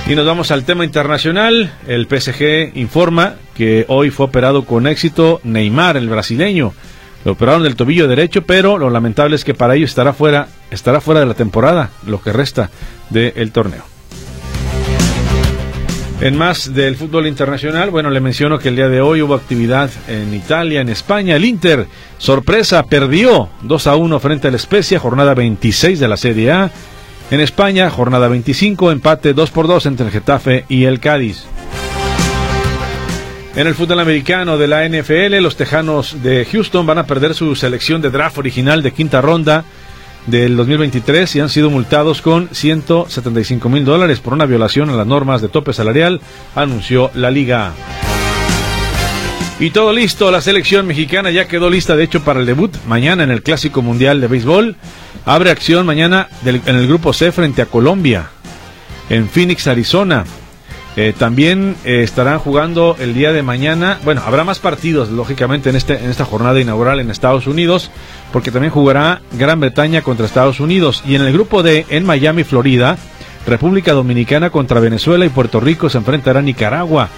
[0.07, 5.39] Y nos vamos al tema internacional, el PSG informa que hoy fue operado con éxito
[5.43, 6.73] Neymar, el brasileño.
[7.25, 11.01] Lo operaron del tobillo derecho, pero lo lamentable es que para ello estará fuera, estará
[11.01, 12.69] fuera de la temporada, lo que resta
[13.09, 13.83] del torneo.
[16.19, 19.91] En más del fútbol internacional, bueno, le menciono que el día de hoy hubo actividad
[20.07, 21.35] en Italia, en España.
[21.35, 21.85] El Inter,
[22.17, 26.71] sorpresa, perdió 2 a 1 frente al Especia, jornada 26 de la Serie A.
[27.29, 31.45] En España, jornada 25, empate 2 por 2 entre el Getafe y el Cádiz.
[33.57, 37.55] En el fútbol americano de la NFL, los Tejanos de Houston van a perder su
[37.55, 39.65] selección de draft original de quinta ronda
[40.27, 45.07] del 2023 y han sido multados con 175 mil dólares por una violación a las
[45.07, 46.21] normas de tope salarial,
[46.53, 47.73] anunció la liga.
[49.59, 53.23] Y todo listo, la selección mexicana ya quedó lista de hecho para el debut mañana
[53.23, 54.75] en el Clásico Mundial de Béisbol.
[55.25, 58.29] Abre acción mañana en el grupo C frente a Colombia,
[59.09, 60.25] en Phoenix, Arizona.
[60.97, 63.99] Eh, también eh, estarán jugando el día de mañana.
[64.03, 67.91] Bueno, habrá más partidos, lógicamente, en, este, en esta jornada inaugural en Estados Unidos,
[68.33, 71.03] porque también jugará Gran Bretaña contra Estados Unidos.
[71.05, 72.97] Y en el grupo D, en Miami, Florida,
[73.45, 77.09] República Dominicana contra Venezuela y Puerto Rico se enfrentará a Nicaragua.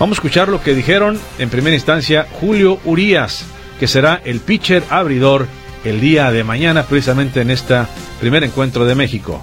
[0.00, 3.46] Vamos a escuchar lo que dijeron en primera instancia Julio Urías,
[3.78, 5.46] que será el pitcher abridor
[5.84, 7.76] el día de mañana, precisamente en este
[8.18, 9.40] primer encuentro de México.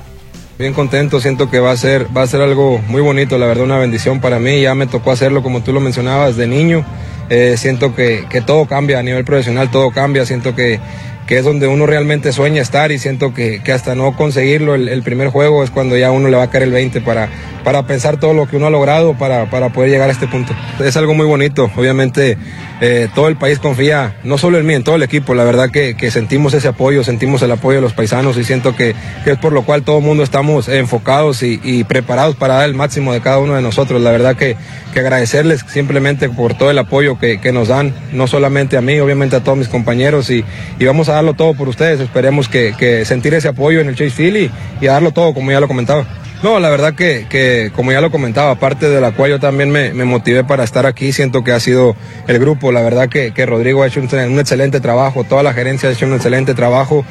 [0.58, 3.64] Bien contento, siento que va a ser, va a ser algo muy bonito, la verdad
[3.64, 6.84] una bendición para mí, ya me tocó hacerlo como tú lo mencionabas de niño,
[7.30, 10.80] eh, siento que, que, todo cambia a nivel profesional, todo cambia, siento que,
[11.28, 15.04] que es donde uno realmente sueña estar y siento que, que hasta no conseguirlo el,
[15.04, 17.30] primer juego es cuando ya uno le va a caer el 20 para,
[17.64, 20.56] para pensar todo lo que uno ha logrado para, para poder llegar a este punto.
[20.80, 22.38] Es algo muy bonito, obviamente
[22.80, 25.72] eh, todo el país confía, no solo en mí, en todo el equipo, la verdad
[25.72, 29.38] que, sentimos ese apoyo, sentimos el apoyo de los paisanos y siento que, que es
[29.38, 33.14] por lo cual todo el mundo estamos enfocados y, y, preparados para dar el máximo
[33.14, 34.02] de cada uno de nosotros.
[34.02, 34.56] La verdad que,
[34.94, 39.00] que agradecerles simplemente por todo el apoyo que, que, nos dan, no solamente a mí,
[39.00, 40.46] obviamente a todos mis compañeros y,
[40.78, 42.00] y vamos a darlo todo por ustedes.
[42.00, 44.52] Esperemos que, que sentir ese apoyo en el Chase Field y,
[44.82, 46.06] y darlo todo, como ya lo comentaba.
[46.44, 49.72] No, la verdad que, que, como ya lo comentaba, aparte de la cual yo también
[49.72, 51.96] me, me, motivé para estar aquí, siento que ha sido
[52.28, 55.54] el grupo, la verdad que, que Rodrigo ha hecho un, un, excelente trabajo, toda la
[55.54, 57.06] gerencia ha hecho un excelente trabajo.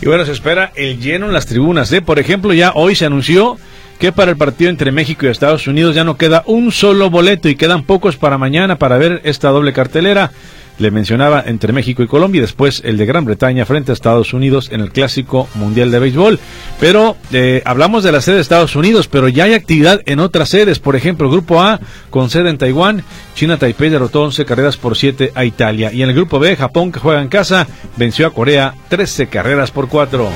[0.00, 2.02] Y bueno, se espera el lleno en las tribunas, ¿eh?
[2.02, 3.56] Por ejemplo, ya hoy se anunció
[4.00, 7.48] que para el partido entre México y Estados Unidos ya no queda un solo boleto
[7.48, 10.32] y quedan pocos para mañana para ver esta doble cartelera
[10.78, 14.32] le mencionaba entre México y Colombia y después el de Gran Bretaña frente a Estados
[14.32, 16.38] Unidos en el Clásico Mundial de Béisbol.
[16.80, 20.48] Pero eh, hablamos de la sede de Estados Unidos, pero ya hay actividad en otras
[20.48, 20.78] sedes.
[20.78, 21.80] Por ejemplo, Grupo A
[22.10, 23.04] con sede en Taiwán,
[23.34, 25.92] China Taipei derrotó 11 carreras por 7 a Italia.
[25.92, 29.70] Y en el Grupo B, Japón que juega en casa, venció a Corea 13 carreras
[29.70, 30.30] por 4.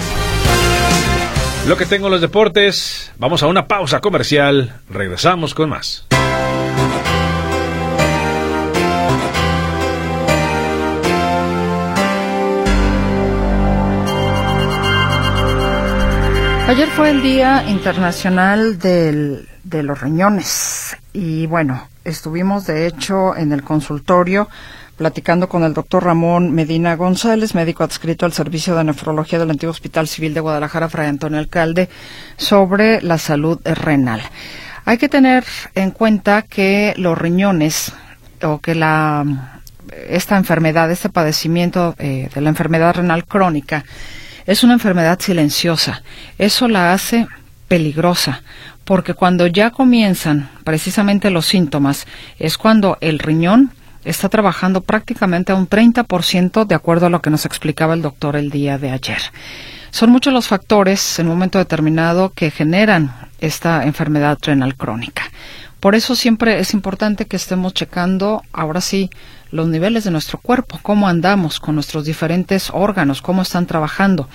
[1.66, 6.06] Lo que tengo en los deportes, vamos a una pausa comercial, regresamos con más.
[16.68, 23.52] Ayer fue el Día Internacional del, de los Riñones y bueno, estuvimos de hecho en
[23.52, 24.48] el consultorio
[24.96, 29.70] platicando con el doctor Ramón Medina González, médico adscrito al Servicio de Nefrología del Antiguo
[29.70, 31.88] Hospital Civil de Guadalajara, Fray Antonio Alcalde,
[32.36, 34.22] sobre la salud renal.
[34.84, 35.44] Hay que tener
[35.76, 37.92] en cuenta que los riñones
[38.42, 39.62] o que la
[40.08, 43.84] esta enfermedad, este padecimiento eh, de la enfermedad renal crónica,
[44.46, 46.02] es una enfermedad silenciosa.
[46.38, 47.26] Eso la hace
[47.68, 48.42] peligrosa,
[48.84, 52.06] porque cuando ya comienzan precisamente los síntomas,
[52.38, 53.72] es cuando el riñón
[54.04, 58.36] está trabajando prácticamente a un 30% de acuerdo a lo que nos explicaba el doctor
[58.36, 59.18] el día de ayer.
[59.90, 65.22] Son muchos los factores en un momento determinado que generan esta enfermedad renal crónica.
[65.80, 69.10] Por eso siempre es importante que estemos checando, ahora sí,
[69.50, 74.28] los niveles de nuestro cuerpo, cómo andamos con nuestros diferentes órganos, cómo están trabajando.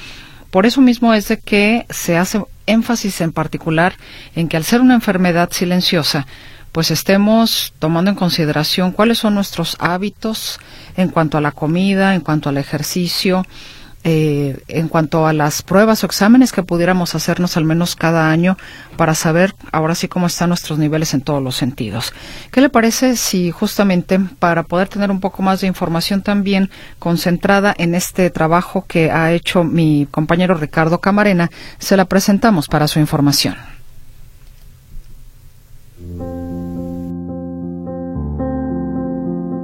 [0.52, 3.96] Por eso mismo es de que se hace énfasis en particular
[4.36, 6.28] en que al ser una enfermedad silenciosa,
[6.72, 10.60] pues estemos tomando en consideración cuáles son nuestros hábitos
[10.96, 13.46] en cuanto a la comida, en cuanto al ejercicio,
[14.04, 18.58] eh, en cuanto a las pruebas o exámenes que pudiéramos hacernos al menos cada año
[18.98, 22.14] para saber ahora sí cómo están nuestros niveles en todos los sentidos.
[22.52, 27.74] ¿Qué le parece si justamente para poder tener un poco más de información también concentrada
[27.78, 33.00] en este trabajo que ha hecho mi compañero Ricardo Camarena, se la presentamos para su
[33.00, 33.71] información?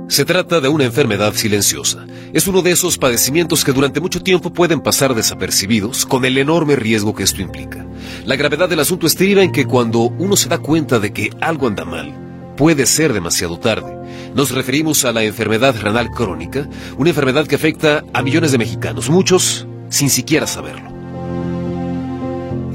[0.08, 2.08] Se trata de una enfermedad silenciosa.
[2.32, 6.78] Es uno de esos padecimientos que durante mucho tiempo pueden pasar desapercibidos, con el enorme
[6.78, 7.86] riesgo que esto implica.
[8.26, 11.68] La gravedad del asunto estriba en que cuando uno se da cuenta de que algo
[11.68, 13.98] anda mal, puede ser demasiado tarde.
[14.34, 19.10] Nos referimos a la enfermedad renal crónica, una enfermedad que afecta a millones de mexicanos,
[19.10, 20.97] muchos sin siquiera saberlo.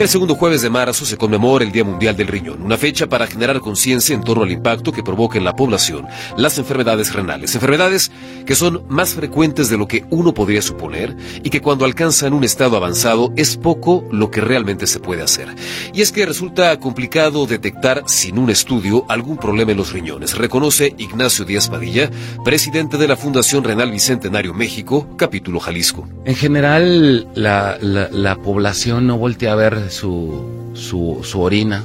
[0.03, 3.29] El segundo jueves de marzo se conmemora el Día Mundial del Riñón, una fecha para
[3.29, 8.11] generar conciencia en torno al impacto que provoca en la población las enfermedades renales, enfermedades
[8.45, 12.43] que son más frecuentes de lo que uno podría suponer y que cuando alcanzan un
[12.43, 15.55] estado avanzado es poco lo que realmente se puede hacer.
[15.95, 20.97] Y es que resulta complicado detectar sin un estudio algún problema en los riñones, reconoce
[20.99, 22.11] Ignacio Díaz Padilla,
[22.45, 26.09] presidente de la Fundación Renal Bicentenario México, capítulo Jalisco.
[26.25, 31.85] En general, la, la, la población no voltea a ver su, su, orina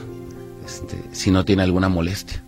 [0.65, 2.43] este, si no tiene alguna molestia.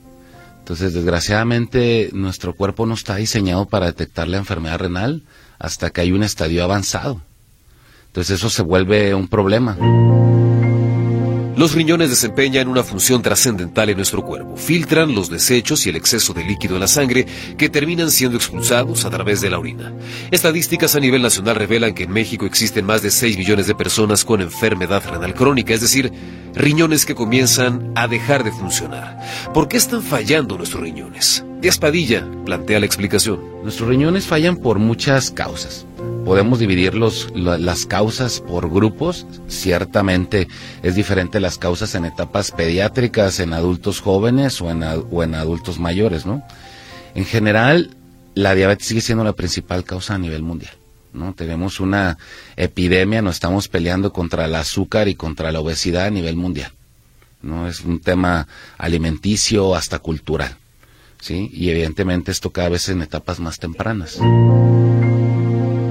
[0.59, 5.23] Entonces, desgraciadamente, nuestro cuerpo no está diseñado para detectar la enfermedad renal
[5.57, 7.21] hasta que hay un estadio avanzado.
[8.07, 9.77] Entonces, eso se vuelve un problema.
[11.59, 14.55] Los riñones desempeñan una función trascendental en nuestro cuerpo.
[14.55, 17.25] Filtran los desechos y el exceso de líquido en la sangre
[17.57, 19.91] que terminan siendo expulsados a través de la orina.
[20.31, 24.23] Estadísticas a nivel nacional revelan que en México existen más de 6 millones de personas
[24.23, 26.13] con enfermedad renal crónica, es decir,
[26.55, 29.19] riñones que comienzan a dejar de funcionar.
[29.53, 31.43] ¿Por qué están fallando nuestros riñones?
[31.59, 33.41] Díaz Padilla plantea la explicación.
[33.63, 35.85] Nuestros riñones fallan por muchas causas.
[36.29, 39.25] Podemos dividir los, las causas por grupos.
[39.47, 40.47] Ciertamente
[40.83, 46.43] es diferente las causas en etapas pediátricas, en adultos jóvenes o en, adultos mayores, ¿no?
[47.15, 47.97] En general,
[48.35, 50.73] la diabetes sigue siendo la principal causa a nivel mundial.
[51.13, 51.33] ¿no?
[51.33, 52.19] Tenemos una
[52.57, 56.71] epidemia, nos estamos peleando contra el azúcar y contra la obesidad a nivel mundial.
[57.41, 57.67] ¿no?
[57.67, 60.57] Es un tema alimenticio hasta cultural.
[61.19, 61.49] ¿sí?
[61.51, 64.19] Y evidentemente esto cada vez en etapas más tempranas.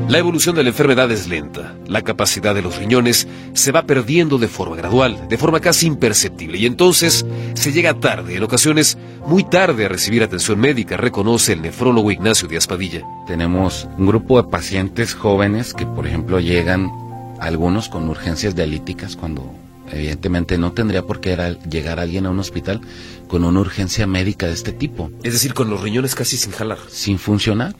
[0.09, 1.77] La evolución de la enfermedad es lenta.
[1.87, 6.57] La capacidad de los riñones se va perdiendo de forma gradual, de forma casi imperceptible,
[6.57, 8.97] y entonces se llega tarde, en ocasiones
[9.27, 13.03] muy tarde, a recibir atención médica, reconoce el nefrólogo Ignacio Díaz Padilla.
[13.27, 16.91] Tenemos un grupo de pacientes jóvenes que, por ejemplo, llegan
[17.39, 19.53] algunos con urgencias dialíticas cuando
[19.93, 22.81] evidentemente no tendría por qué llegar alguien a un hospital
[23.29, 25.11] con una urgencia médica de este tipo.
[25.23, 26.79] Es decir, con los riñones casi sin jalar.
[26.89, 27.77] Sin funcionar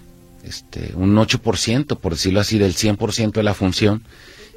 [0.49, 4.03] este, un 8%, por decirlo así, del 100% de la función,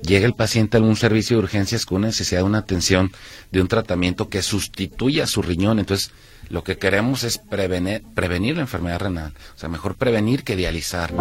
[0.01, 3.11] llega el paciente a algún servicio de urgencias con necesidad de una atención,
[3.51, 5.79] de un tratamiento que sustituya su riñón.
[5.79, 6.11] Entonces,
[6.49, 9.33] lo que queremos es prevenir, prevenir la enfermedad renal.
[9.55, 11.13] O sea, mejor prevenir que dializar.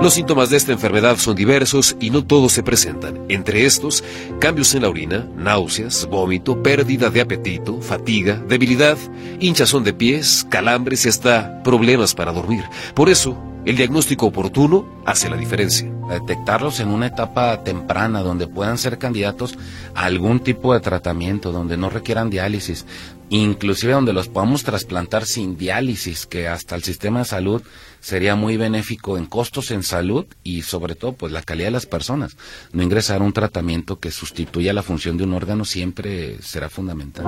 [0.00, 3.24] Los síntomas de esta enfermedad son diversos y no todos se presentan.
[3.28, 4.04] Entre estos,
[4.38, 8.96] cambios en la orina, náuseas, vómito, pérdida de apetito, fatiga, debilidad,
[9.40, 12.62] hinchazón de pies, calambres y hasta problemas para dormir.
[12.94, 15.92] Por eso, el diagnóstico oportuno hace la diferencia.
[16.08, 19.58] Detectarlos en una etapa temprana donde puedan ser candidatos
[19.96, 22.86] a algún tipo de tratamiento, donde no requieran diálisis,
[23.30, 27.62] inclusive donde los podamos trasplantar sin diálisis, que hasta el sistema de salud
[28.00, 31.86] sería muy benéfico en costos en salud y sobre todo pues la calidad de las
[31.86, 32.36] personas.
[32.72, 37.26] No ingresar a un tratamiento que sustituya la función de un órgano siempre será fundamental.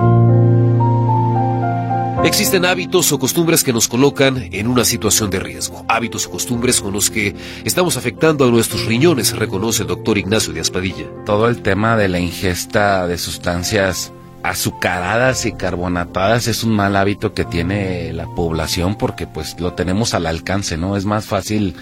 [2.23, 5.83] Existen hábitos o costumbres que nos colocan en una situación de riesgo.
[5.89, 10.53] Hábitos o costumbres con los que estamos afectando a nuestros riñones, reconoce el doctor Ignacio
[10.53, 11.07] de Aspadilla.
[11.25, 14.13] Todo el tema de la ingesta de sustancias
[14.43, 20.13] azucaradas y carbonatadas es un mal hábito que tiene la población porque pues lo tenemos
[20.13, 20.97] al alcance, ¿no?
[20.97, 21.75] Es más fácil,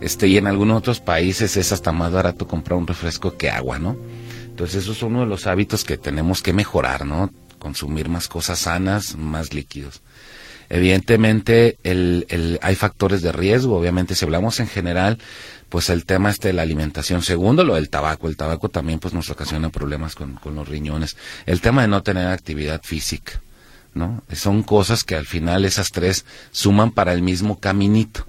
[0.00, 3.78] este, y en algunos otros países es hasta más barato comprar un refresco que agua,
[3.78, 3.96] ¿no?
[4.46, 7.30] Entonces eso es uno de los hábitos que tenemos que mejorar, ¿no?
[7.58, 10.00] consumir más cosas sanas, más líquidos.
[10.68, 15.18] Evidentemente el, hay factores de riesgo, obviamente si hablamos en general,
[15.68, 17.22] pues el tema este de la alimentación.
[17.22, 18.28] Segundo, lo del tabaco.
[18.28, 21.16] El tabaco también pues nos ocasiona problemas con, con los riñones.
[21.46, 23.40] El tema de no tener actividad física,
[23.94, 24.22] ¿no?
[24.32, 28.24] Son cosas que al final esas tres suman para el mismo caminito.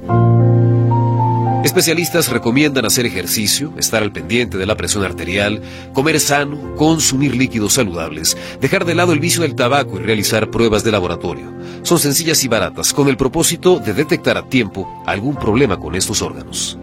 [1.64, 5.62] Especialistas recomiendan hacer ejercicio, estar al pendiente de la presión arterial,
[5.94, 10.84] comer sano, consumir líquidos saludables, dejar de lado el vicio del tabaco y realizar pruebas
[10.84, 11.52] de laboratorio.
[11.84, 16.22] Son sencillas y baratas con el propósito de detectar a tiempo algún problema con estos
[16.22, 16.78] órganos.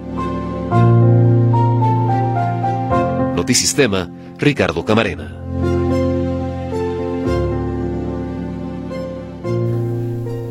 [3.36, 5.44] Notisistema, Ricardo Camarena.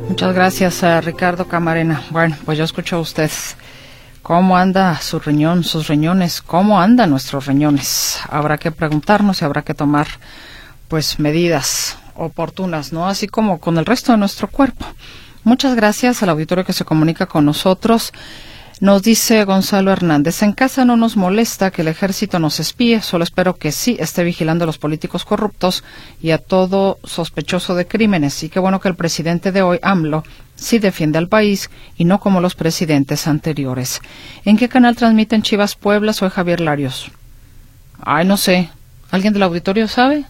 [0.10, 2.04] Muchas gracias a Ricardo Camarena.
[2.12, 3.56] Bueno, pues yo escucho a ustedes.
[4.22, 6.42] ¿Cómo anda su riñón, sus riñones?
[6.42, 8.20] ¿Cómo andan nuestros riñones?
[8.30, 10.08] Habrá que preguntarnos y habrá que tomar
[10.88, 13.08] pues medidas oportunas, ¿no?
[13.08, 14.86] Así como con el resto de nuestro cuerpo.
[15.44, 18.14] Muchas gracias al auditorio que se comunica con nosotros.
[18.80, 23.24] Nos dice Gonzalo Hernández, en casa no nos molesta que el ejército nos espíe, solo
[23.24, 25.84] espero que sí esté vigilando a los políticos corruptos
[26.22, 28.44] y a todo sospechoso de crímenes.
[28.44, 30.24] Y qué bueno que el presidente de hoy, AMLO,
[30.56, 34.02] sí defiende al país y no como los presidentes anteriores.
[34.44, 36.12] ¿En qué canal transmiten Chivas Puebla?
[36.12, 37.12] Soy Javier Larios.
[38.02, 38.70] Ay, no sé.
[39.12, 40.26] ¿Alguien del auditorio sabe?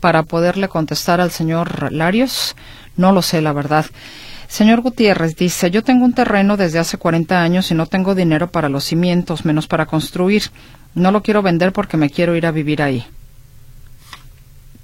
[0.00, 2.56] Para poderle contestar al señor Larios.
[2.96, 3.86] No lo sé, la verdad.
[4.48, 8.50] Señor Gutiérrez dice, yo tengo un terreno desde hace 40 años y no tengo dinero
[8.50, 10.44] para los cimientos, menos para construir.
[10.94, 13.06] No lo quiero vender porque me quiero ir a vivir ahí.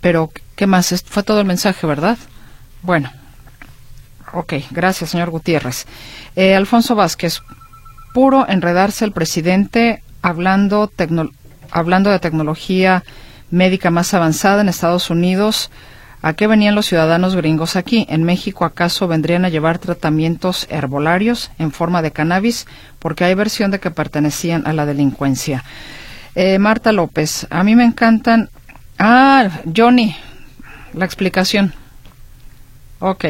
[0.00, 1.02] Pero, ¿qué más?
[1.04, 2.16] Fue todo el mensaje, ¿verdad?
[2.82, 3.10] Bueno,
[4.32, 5.86] Ok, gracias, señor Gutiérrez.
[6.34, 7.42] Eh, Alfonso Vázquez,
[8.12, 10.90] puro enredarse el presidente hablando,
[11.70, 13.04] hablando de tecnología
[13.50, 15.70] médica más avanzada en Estados Unidos.
[16.22, 18.06] ¿A qué venían los ciudadanos gringos aquí?
[18.08, 22.66] ¿En México acaso vendrían a llevar tratamientos herbolarios en forma de cannabis?
[22.98, 25.62] Porque hay versión de que pertenecían a la delincuencia.
[26.34, 28.50] Eh, Marta López, a mí me encantan.
[28.98, 30.16] Ah, Johnny,
[30.94, 31.74] la explicación.
[32.98, 33.26] Ok.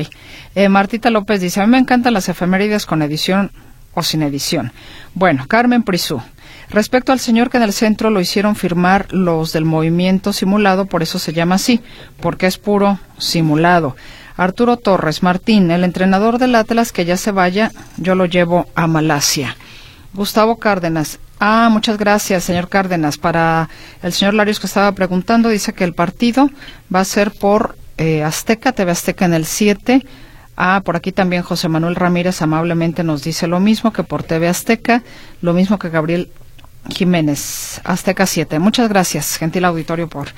[0.55, 3.51] Eh, Martita López dice, a mí me encantan las efemérides con edición
[3.95, 4.73] o sin edición.
[5.15, 6.23] Bueno, Carmen Prisú.
[6.69, 11.03] Respecto al señor que en el centro lo hicieron firmar los del movimiento simulado, por
[11.03, 11.81] eso se llama así,
[12.21, 13.97] porque es puro simulado.
[14.37, 18.87] Arturo Torres Martín, el entrenador del Atlas, que ya se vaya, yo lo llevo a
[18.87, 19.57] Malasia.
[20.13, 21.19] Gustavo Cárdenas.
[21.39, 23.19] Ah, muchas gracias, señor Cárdenas.
[23.19, 23.69] Para
[24.03, 26.51] el señor Larios que estaba preguntando, dice que el partido
[26.95, 30.05] va a ser por eh, Azteca, TV Azteca en el 7.
[30.57, 34.49] Ah, por aquí también José Manuel Ramírez amablemente nos dice lo mismo que por TV
[34.49, 35.03] Azteca,
[35.43, 36.31] lo mismo que Gabriel
[36.89, 38.59] Jiménez, Azteca 7.
[38.59, 40.29] Muchas gracias, gentil auditorio, por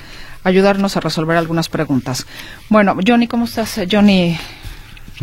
[0.43, 2.25] ayudarnos a resolver algunas preguntas.
[2.69, 3.79] Bueno, Johnny, ¿cómo estás?
[3.89, 4.37] Johnny.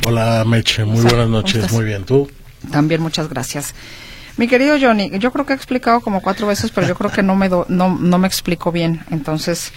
[0.07, 2.31] Hola, Meche, muy buenas noches, muy bien, ¿tú?
[2.71, 3.75] También muchas gracias.
[4.37, 7.23] Mi querido Johnny, yo creo que he explicado como cuatro veces, pero yo creo que
[7.23, 9.01] no me, no, no me explico bien.
[9.11, 9.73] Entonces,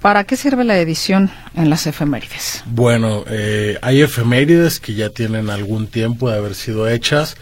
[0.00, 2.62] ¿para qué sirve la edición en las efemérides?
[2.66, 7.36] Bueno, eh, hay efemérides que ya tienen algún tiempo de haber sido hechas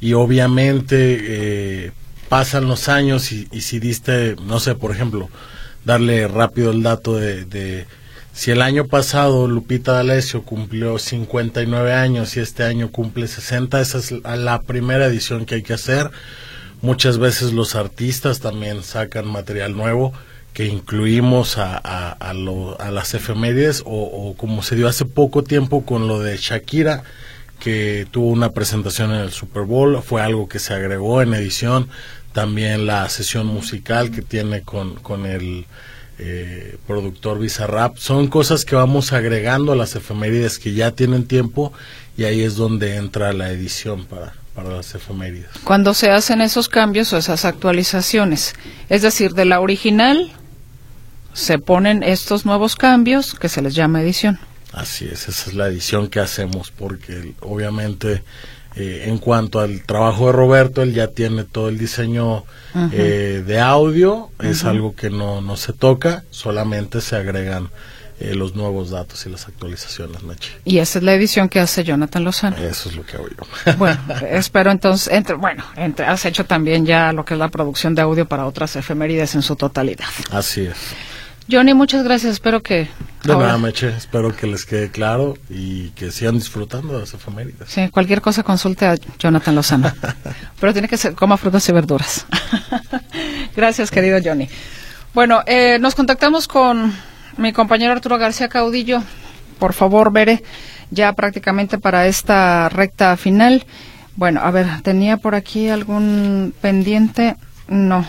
[0.00, 1.92] y obviamente eh,
[2.32, 5.28] pasan los años y, si diste, no sé, por ejemplo,
[5.84, 7.86] darle rápido el dato de,
[8.32, 13.98] si el año pasado Lupita D'Alessio cumplió 59 años y este año cumple 60, esa
[13.98, 16.10] es la primera edición que hay que hacer.
[16.80, 20.14] Muchas veces los artistas también sacan material nuevo
[20.54, 26.18] que incluimos a, a, las efemérides o, como se dio hace poco tiempo con lo
[26.20, 27.02] de Shakira
[27.62, 31.88] que tuvo una presentación en el Super Bowl, fue algo que se agregó en edición
[32.32, 35.66] también la sesión musical que tiene con, con el
[36.18, 37.96] eh, productor Bizarrap.
[37.96, 41.72] Son cosas que vamos agregando a las efemérides que ya tienen tiempo
[42.16, 45.50] y ahí es donde entra la edición para, para las efemérides.
[45.64, 48.54] Cuando se hacen esos cambios o esas actualizaciones,
[48.88, 50.32] es decir, de la original
[51.32, 54.38] se ponen estos nuevos cambios que se les llama edición.
[54.72, 58.22] Así es, esa es la edición que hacemos porque obviamente
[58.76, 62.44] eh, en cuanto al trabajo de Roberto, él ya tiene todo el diseño
[62.92, 67.68] eh, de audio, es algo que no, no se toca, solamente se agregan
[68.20, 70.50] eh, los nuevos datos y las actualizaciones, Nachi.
[70.64, 72.56] Y esa es la edición que hace Jonathan Lozano.
[72.56, 73.72] Eso es lo que hago yo.
[73.78, 74.00] Bueno,
[74.30, 78.02] espero entonces, entre, bueno, entre, has hecho también ya lo que es la producción de
[78.02, 80.06] audio para otras efemérides en su totalidad.
[80.30, 80.76] Así es.
[81.50, 82.34] Johnny, muchas gracias.
[82.34, 82.88] Espero que.
[83.24, 83.88] De nada, Meche.
[83.88, 87.68] Espero que les quede claro y que sigan disfrutando de las efemérides.
[87.68, 89.92] Sí, cualquier cosa consulte a Jonathan Lozano.
[90.60, 92.26] Pero tiene que ser, coma frutas y verduras.
[93.56, 94.48] gracias, querido Johnny.
[95.14, 96.92] Bueno, eh, nos contactamos con
[97.36, 99.02] mi compañero Arturo García Caudillo.
[99.58, 100.42] Por favor, Bere,
[100.90, 103.64] ya prácticamente para esta recta final.
[104.16, 107.36] Bueno, a ver, ¿tenía por aquí algún pendiente?
[107.68, 108.04] No.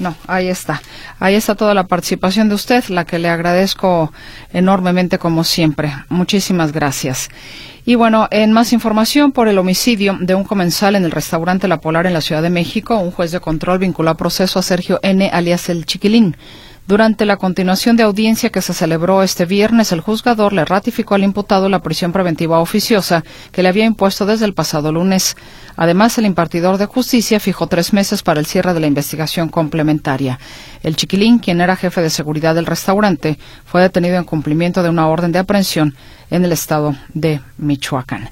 [0.00, 0.80] No, ahí está.
[1.18, 4.12] Ahí está toda la participación de usted, la que le agradezco
[4.52, 5.92] enormemente como siempre.
[6.08, 7.28] Muchísimas gracias.
[7.84, 11.80] Y bueno, en más información por el homicidio de un comensal en el restaurante La
[11.80, 15.00] Polar en la Ciudad de México, un juez de control vinculó a proceso a Sergio
[15.02, 15.28] N.
[15.30, 16.34] alias el Chiquilín.
[16.90, 21.22] Durante la continuación de audiencia que se celebró este viernes, el juzgador le ratificó al
[21.22, 23.22] imputado la prisión preventiva oficiosa
[23.52, 25.36] que le había impuesto desde el pasado lunes.
[25.76, 30.40] Además, el impartidor de justicia fijó tres meses para el cierre de la investigación complementaria.
[30.82, 35.06] El chiquilín, quien era jefe de seguridad del restaurante, fue detenido en cumplimiento de una
[35.06, 35.94] orden de aprehensión
[36.28, 38.30] en el estado de Michoacán.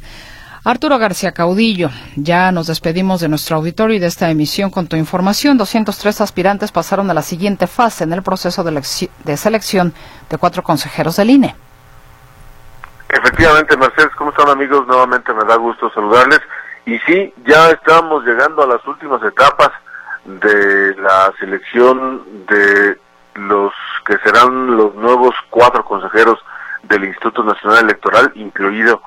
[0.64, 4.96] Arturo García Caudillo, ya nos despedimos de nuestro auditorio y de esta emisión con tu
[4.96, 5.56] información.
[5.56, 9.94] 203 aspirantes pasaron a la siguiente fase en el proceso de, selección
[10.28, 11.54] de cuatro consejeros del INE.
[13.08, 14.86] Efectivamente, Mercedes, ¿cómo están amigos?
[14.86, 16.40] Nuevamente me da gusto saludarles.
[16.86, 19.70] Y sí, ya estamos llegando a las últimas etapas
[20.24, 22.98] de la selección de
[23.34, 23.72] los
[24.04, 26.38] que serán los nuevos cuatro consejeros
[26.82, 29.00] del Instituto Nacional Electoral, incluido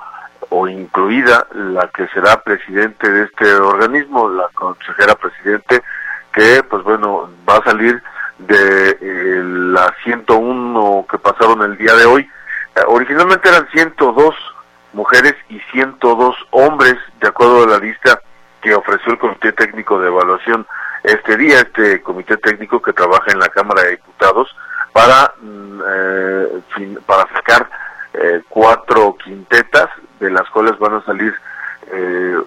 [0.52, 5.82] o incluida la que será presidente de este organismo, la consejera presidente,
[6.34, 8.04] que pues bueno, va a salir
[8.38, 12.30] de eh, la 101 que pasaron el día de hoy.
[12.76, 14.36] Eh, originalmente eran 102
[14.92, 18.20] mujeres y 102 hombres, de acuerdo a la lista
[18.62, 20.68] que ofreció el Comité Técnico de Evaluación
[21.04, 24.48] este día, este comité técnico que trabaja en la Cámara de Diputados,
[24.92, 27.70] para, mm, eh, para sacar
[28.50, 29.90] cuatro quintetas
[30.22, 31.34] de las cuales van a salir,
[31.92, 32.38] eh,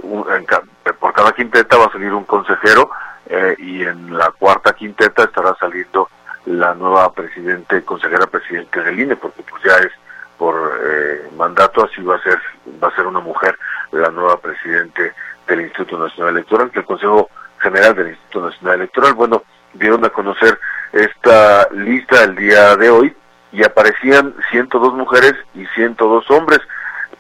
[0.99, 2.91] por cada quinteta va a salir un consejero
[3.27, 6.09] eh, y en la cuarta quinteta estará saliendo
[6.47, 9.93] la nueva presidente, consejera presidente del INE, porque pues ya es
[10.39, 12.39] por eh, mandato, así va a ser,
[12.83, 13.59] va a ser una mujer
[13.93, 15.13] la nueva presidente
[15.47, 19.43] del Instituto Nacional Electoral, que el Consejo General del Instituto Nacional Electoral, bueno,
[19.73, 20.59] dieron a conocer
[20.93, 23.17] esta lista el día de hoy
[23.55, 26.61] y aparecían 102 mujeres y 102 hombres,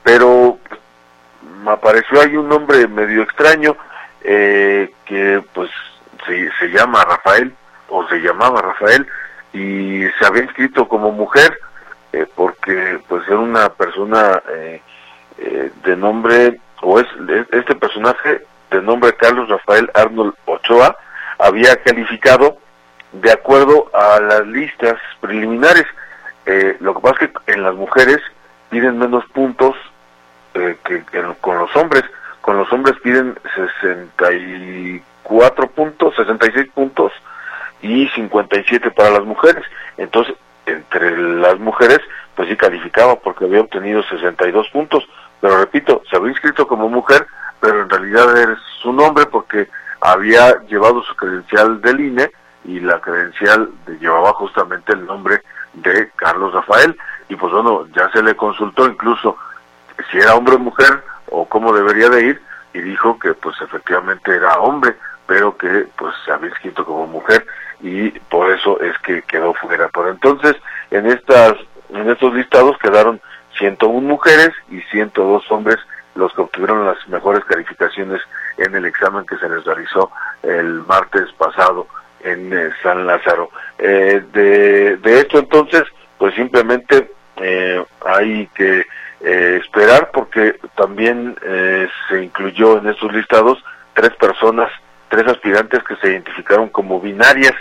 [0.02, 0.58] pero
[1.62, 3.76] me apareció ahí un nombre medio extraño
[4.22, 5.70] eh, que pues
[6.26, 7.54] se, se llama Rafael
[7.88, 9.06] o se llamaba Rafael
[9.52, 11.56] y se había inscrito como mujer
[12.12, 14.82] eh, porque pues era una persona eh,
[15.38, 17.06] eh, de nombre o es
[17.52, 20.96] este personaje de nombre Carlos Rafael Arnold Ochoa
[21.38, 22.58] había calificado
[23.12, 25.86] de acuerdo a las listas preliminares
[26.46, 28.18] eh, lo que pasa es que en las mujeres
[28.70, 29.76] piden menos puntos
[30.54, 32.04] eh, que, que con los hombres.
[32.40, 37.12] Con los hombres piden 64 puntos, 66 puntos
[37.80, 39.64] y 57 para las mujeres.
[39.96, 40.34] Entonces,
[40.66, 42.00] entre las mujeres,
[42.34, 45.06] pues sí calificaba porque había obtenido 62 puntos.
[45.40, 47.26] Pero repito, se había inscrito como mujer,
[47.60, 49.68] pero en realidad es su nombre porque
[50.00, 52.30] había llevado su credencial del INE
[52.64, 55.42] y la credencial de, llevaba justamente el nombre
[55.74, 56.96] de Carlos Rafael
[57.28, 59.36] y pues bueno, ya se le consultó incluso
[60.10, 64.34] si era hombre o mujer o cómo debería de ir y dijo que pues efectivamente
[64.34, 64.96] era hombre,
[65.26, 67.46] pero que pues se había inscrito como mujer
[67.80, 69.88] y por eso es que quedó fuera.
[69.88, 70.56] Por entonces,
[70.90, 71.54] en estas
[71.90, 73.20] en estos listados quedaron
[73.58, 75.78] 101 mujeres y 102 hombres
[76.14, 78.20] los que obtuvieron las mejores calificaciones
[78.56, 80.10] en el examen que se les realizó
[80.42, 81.86] el martes pasado
[82.20, 83.50] en eh, San Lázaro.
[83.78, 85.82] Eh, de, de esto entonces,
[86.18, 88.86] pues simplemente eh, hay que
[89.20, 93.62] eh, esperar porque también eh, se incluyó en estos listados
[93.94, 94.70] tres personas,
[95.08, 97.54] tres aspirantes que se identificaron como binarias,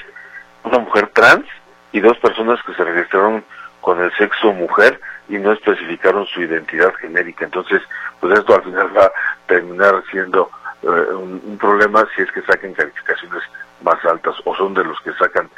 [0.63, 1.45] una mujer trans
[1.91, 3.43] y dos personas que se registraron
[3.81, 4.99] con el sexo mujer
[5.29, 7.45] y no especificaron su identidad genérica.
[7.45, 7.81] Entonces,
[8.19, 9.11] pues esto al final va a
[9.47, 10.49] terminar siendo
[10.83, 13.43] eh, un, un problema si es que saquen calificaciones
[13.81, 15.49] más altas o son de los que sacan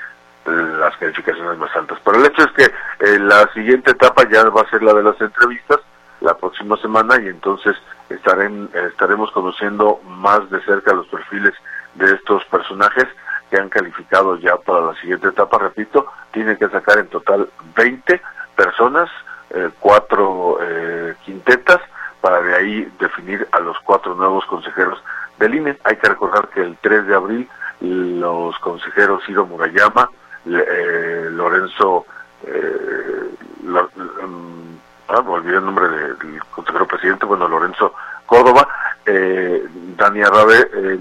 [0.46, 2.00] las calificaciones más altas.
[2.04, 5.04] Pero el hecho es que eh, la siguiente etapa ya va a ser la de
[5.04, 5.80] las entrevistas
[6.22, 7.76] la próxima semana y entonces
[8.10, 11.54] estaren, estaremos conociendo más de cerca los perfiles
[11.96, 13.06] de estos personajes
[13.50, 15.58] que han calificado ya para la siguiente etapa.
[15.58, 18.22] Repito, tienen que sacar en total 20
[18.56, 19.10] personas,
[19.52, 21.82] eh, cuatro eh, quintetas,
[22.22, 25.00] para de ahí definir a los cuatro nuevos consejeros
[25.38, 25.78] del INE.
[25.84, 27.50] Hay que recordar que el 3 de abril
[27.82, 30.10] los consejeros Ciro Murayama,
[30.46, 32.06] eh, Lorenzo,
[32.46, 33.90] eh, lo,
[34.24, 34.78] um,
[35.08, 37.94] ah, olvidé el nombre de, del consejero presidente, bueno, Lorenzo
[38.26, 38.68] Córdoba,
[39.06, 39.66] eh,
[39.98, 41.00] Dani Arabe, eh,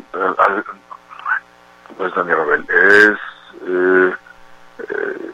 [1.98, 3.18] no es Dani es,
[3.66, 4.14] eh,
[4.78, 5.32] eh,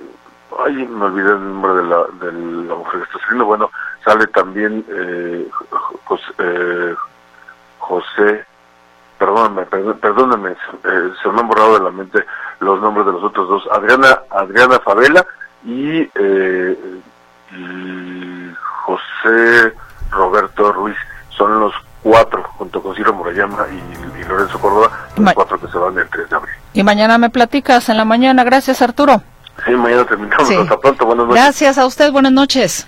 [0.64, 2.32] ay, me olvidé el nombre de la, de
[2.68, 3.70] la mujer que está saliendo, bueno,
[4.04, 5.48] sale también eh,
[6.04, 6.96] José,
[7.78, 8.49] José
[9.20, 12.24] perdóname, perdóname, eh, se me han borrado de la mente
[12.58, 15.26] los nombres de los otros dos, Adriana, Adriana Favela
[15.62, 17.00] y, eh,
[17.52, 18.50] y
[18.84, 19.74] José
[20.10, 20.96] Roberto Ruiz,
[21.36, 25.68] son los cuatro, junto con Ciro Murayama y, y Lorenzo Córdoba, los Ma cuatro que
[25.68, 26.54] se van el 3 de abril.
[26.72, 28.42] Y mañana me platicas en la mañana.
[28.42, 29.22] Gracias, Arturo.
[29.66, 30.48] Sí, mañana terminamos.
[30.48, 30.54] Sí.
[30.56, 31.42] Hasta pronto, buenas noches.
[31.42, 32.10] Gracias a usted.
[32.10, 32.86] Buenas noches.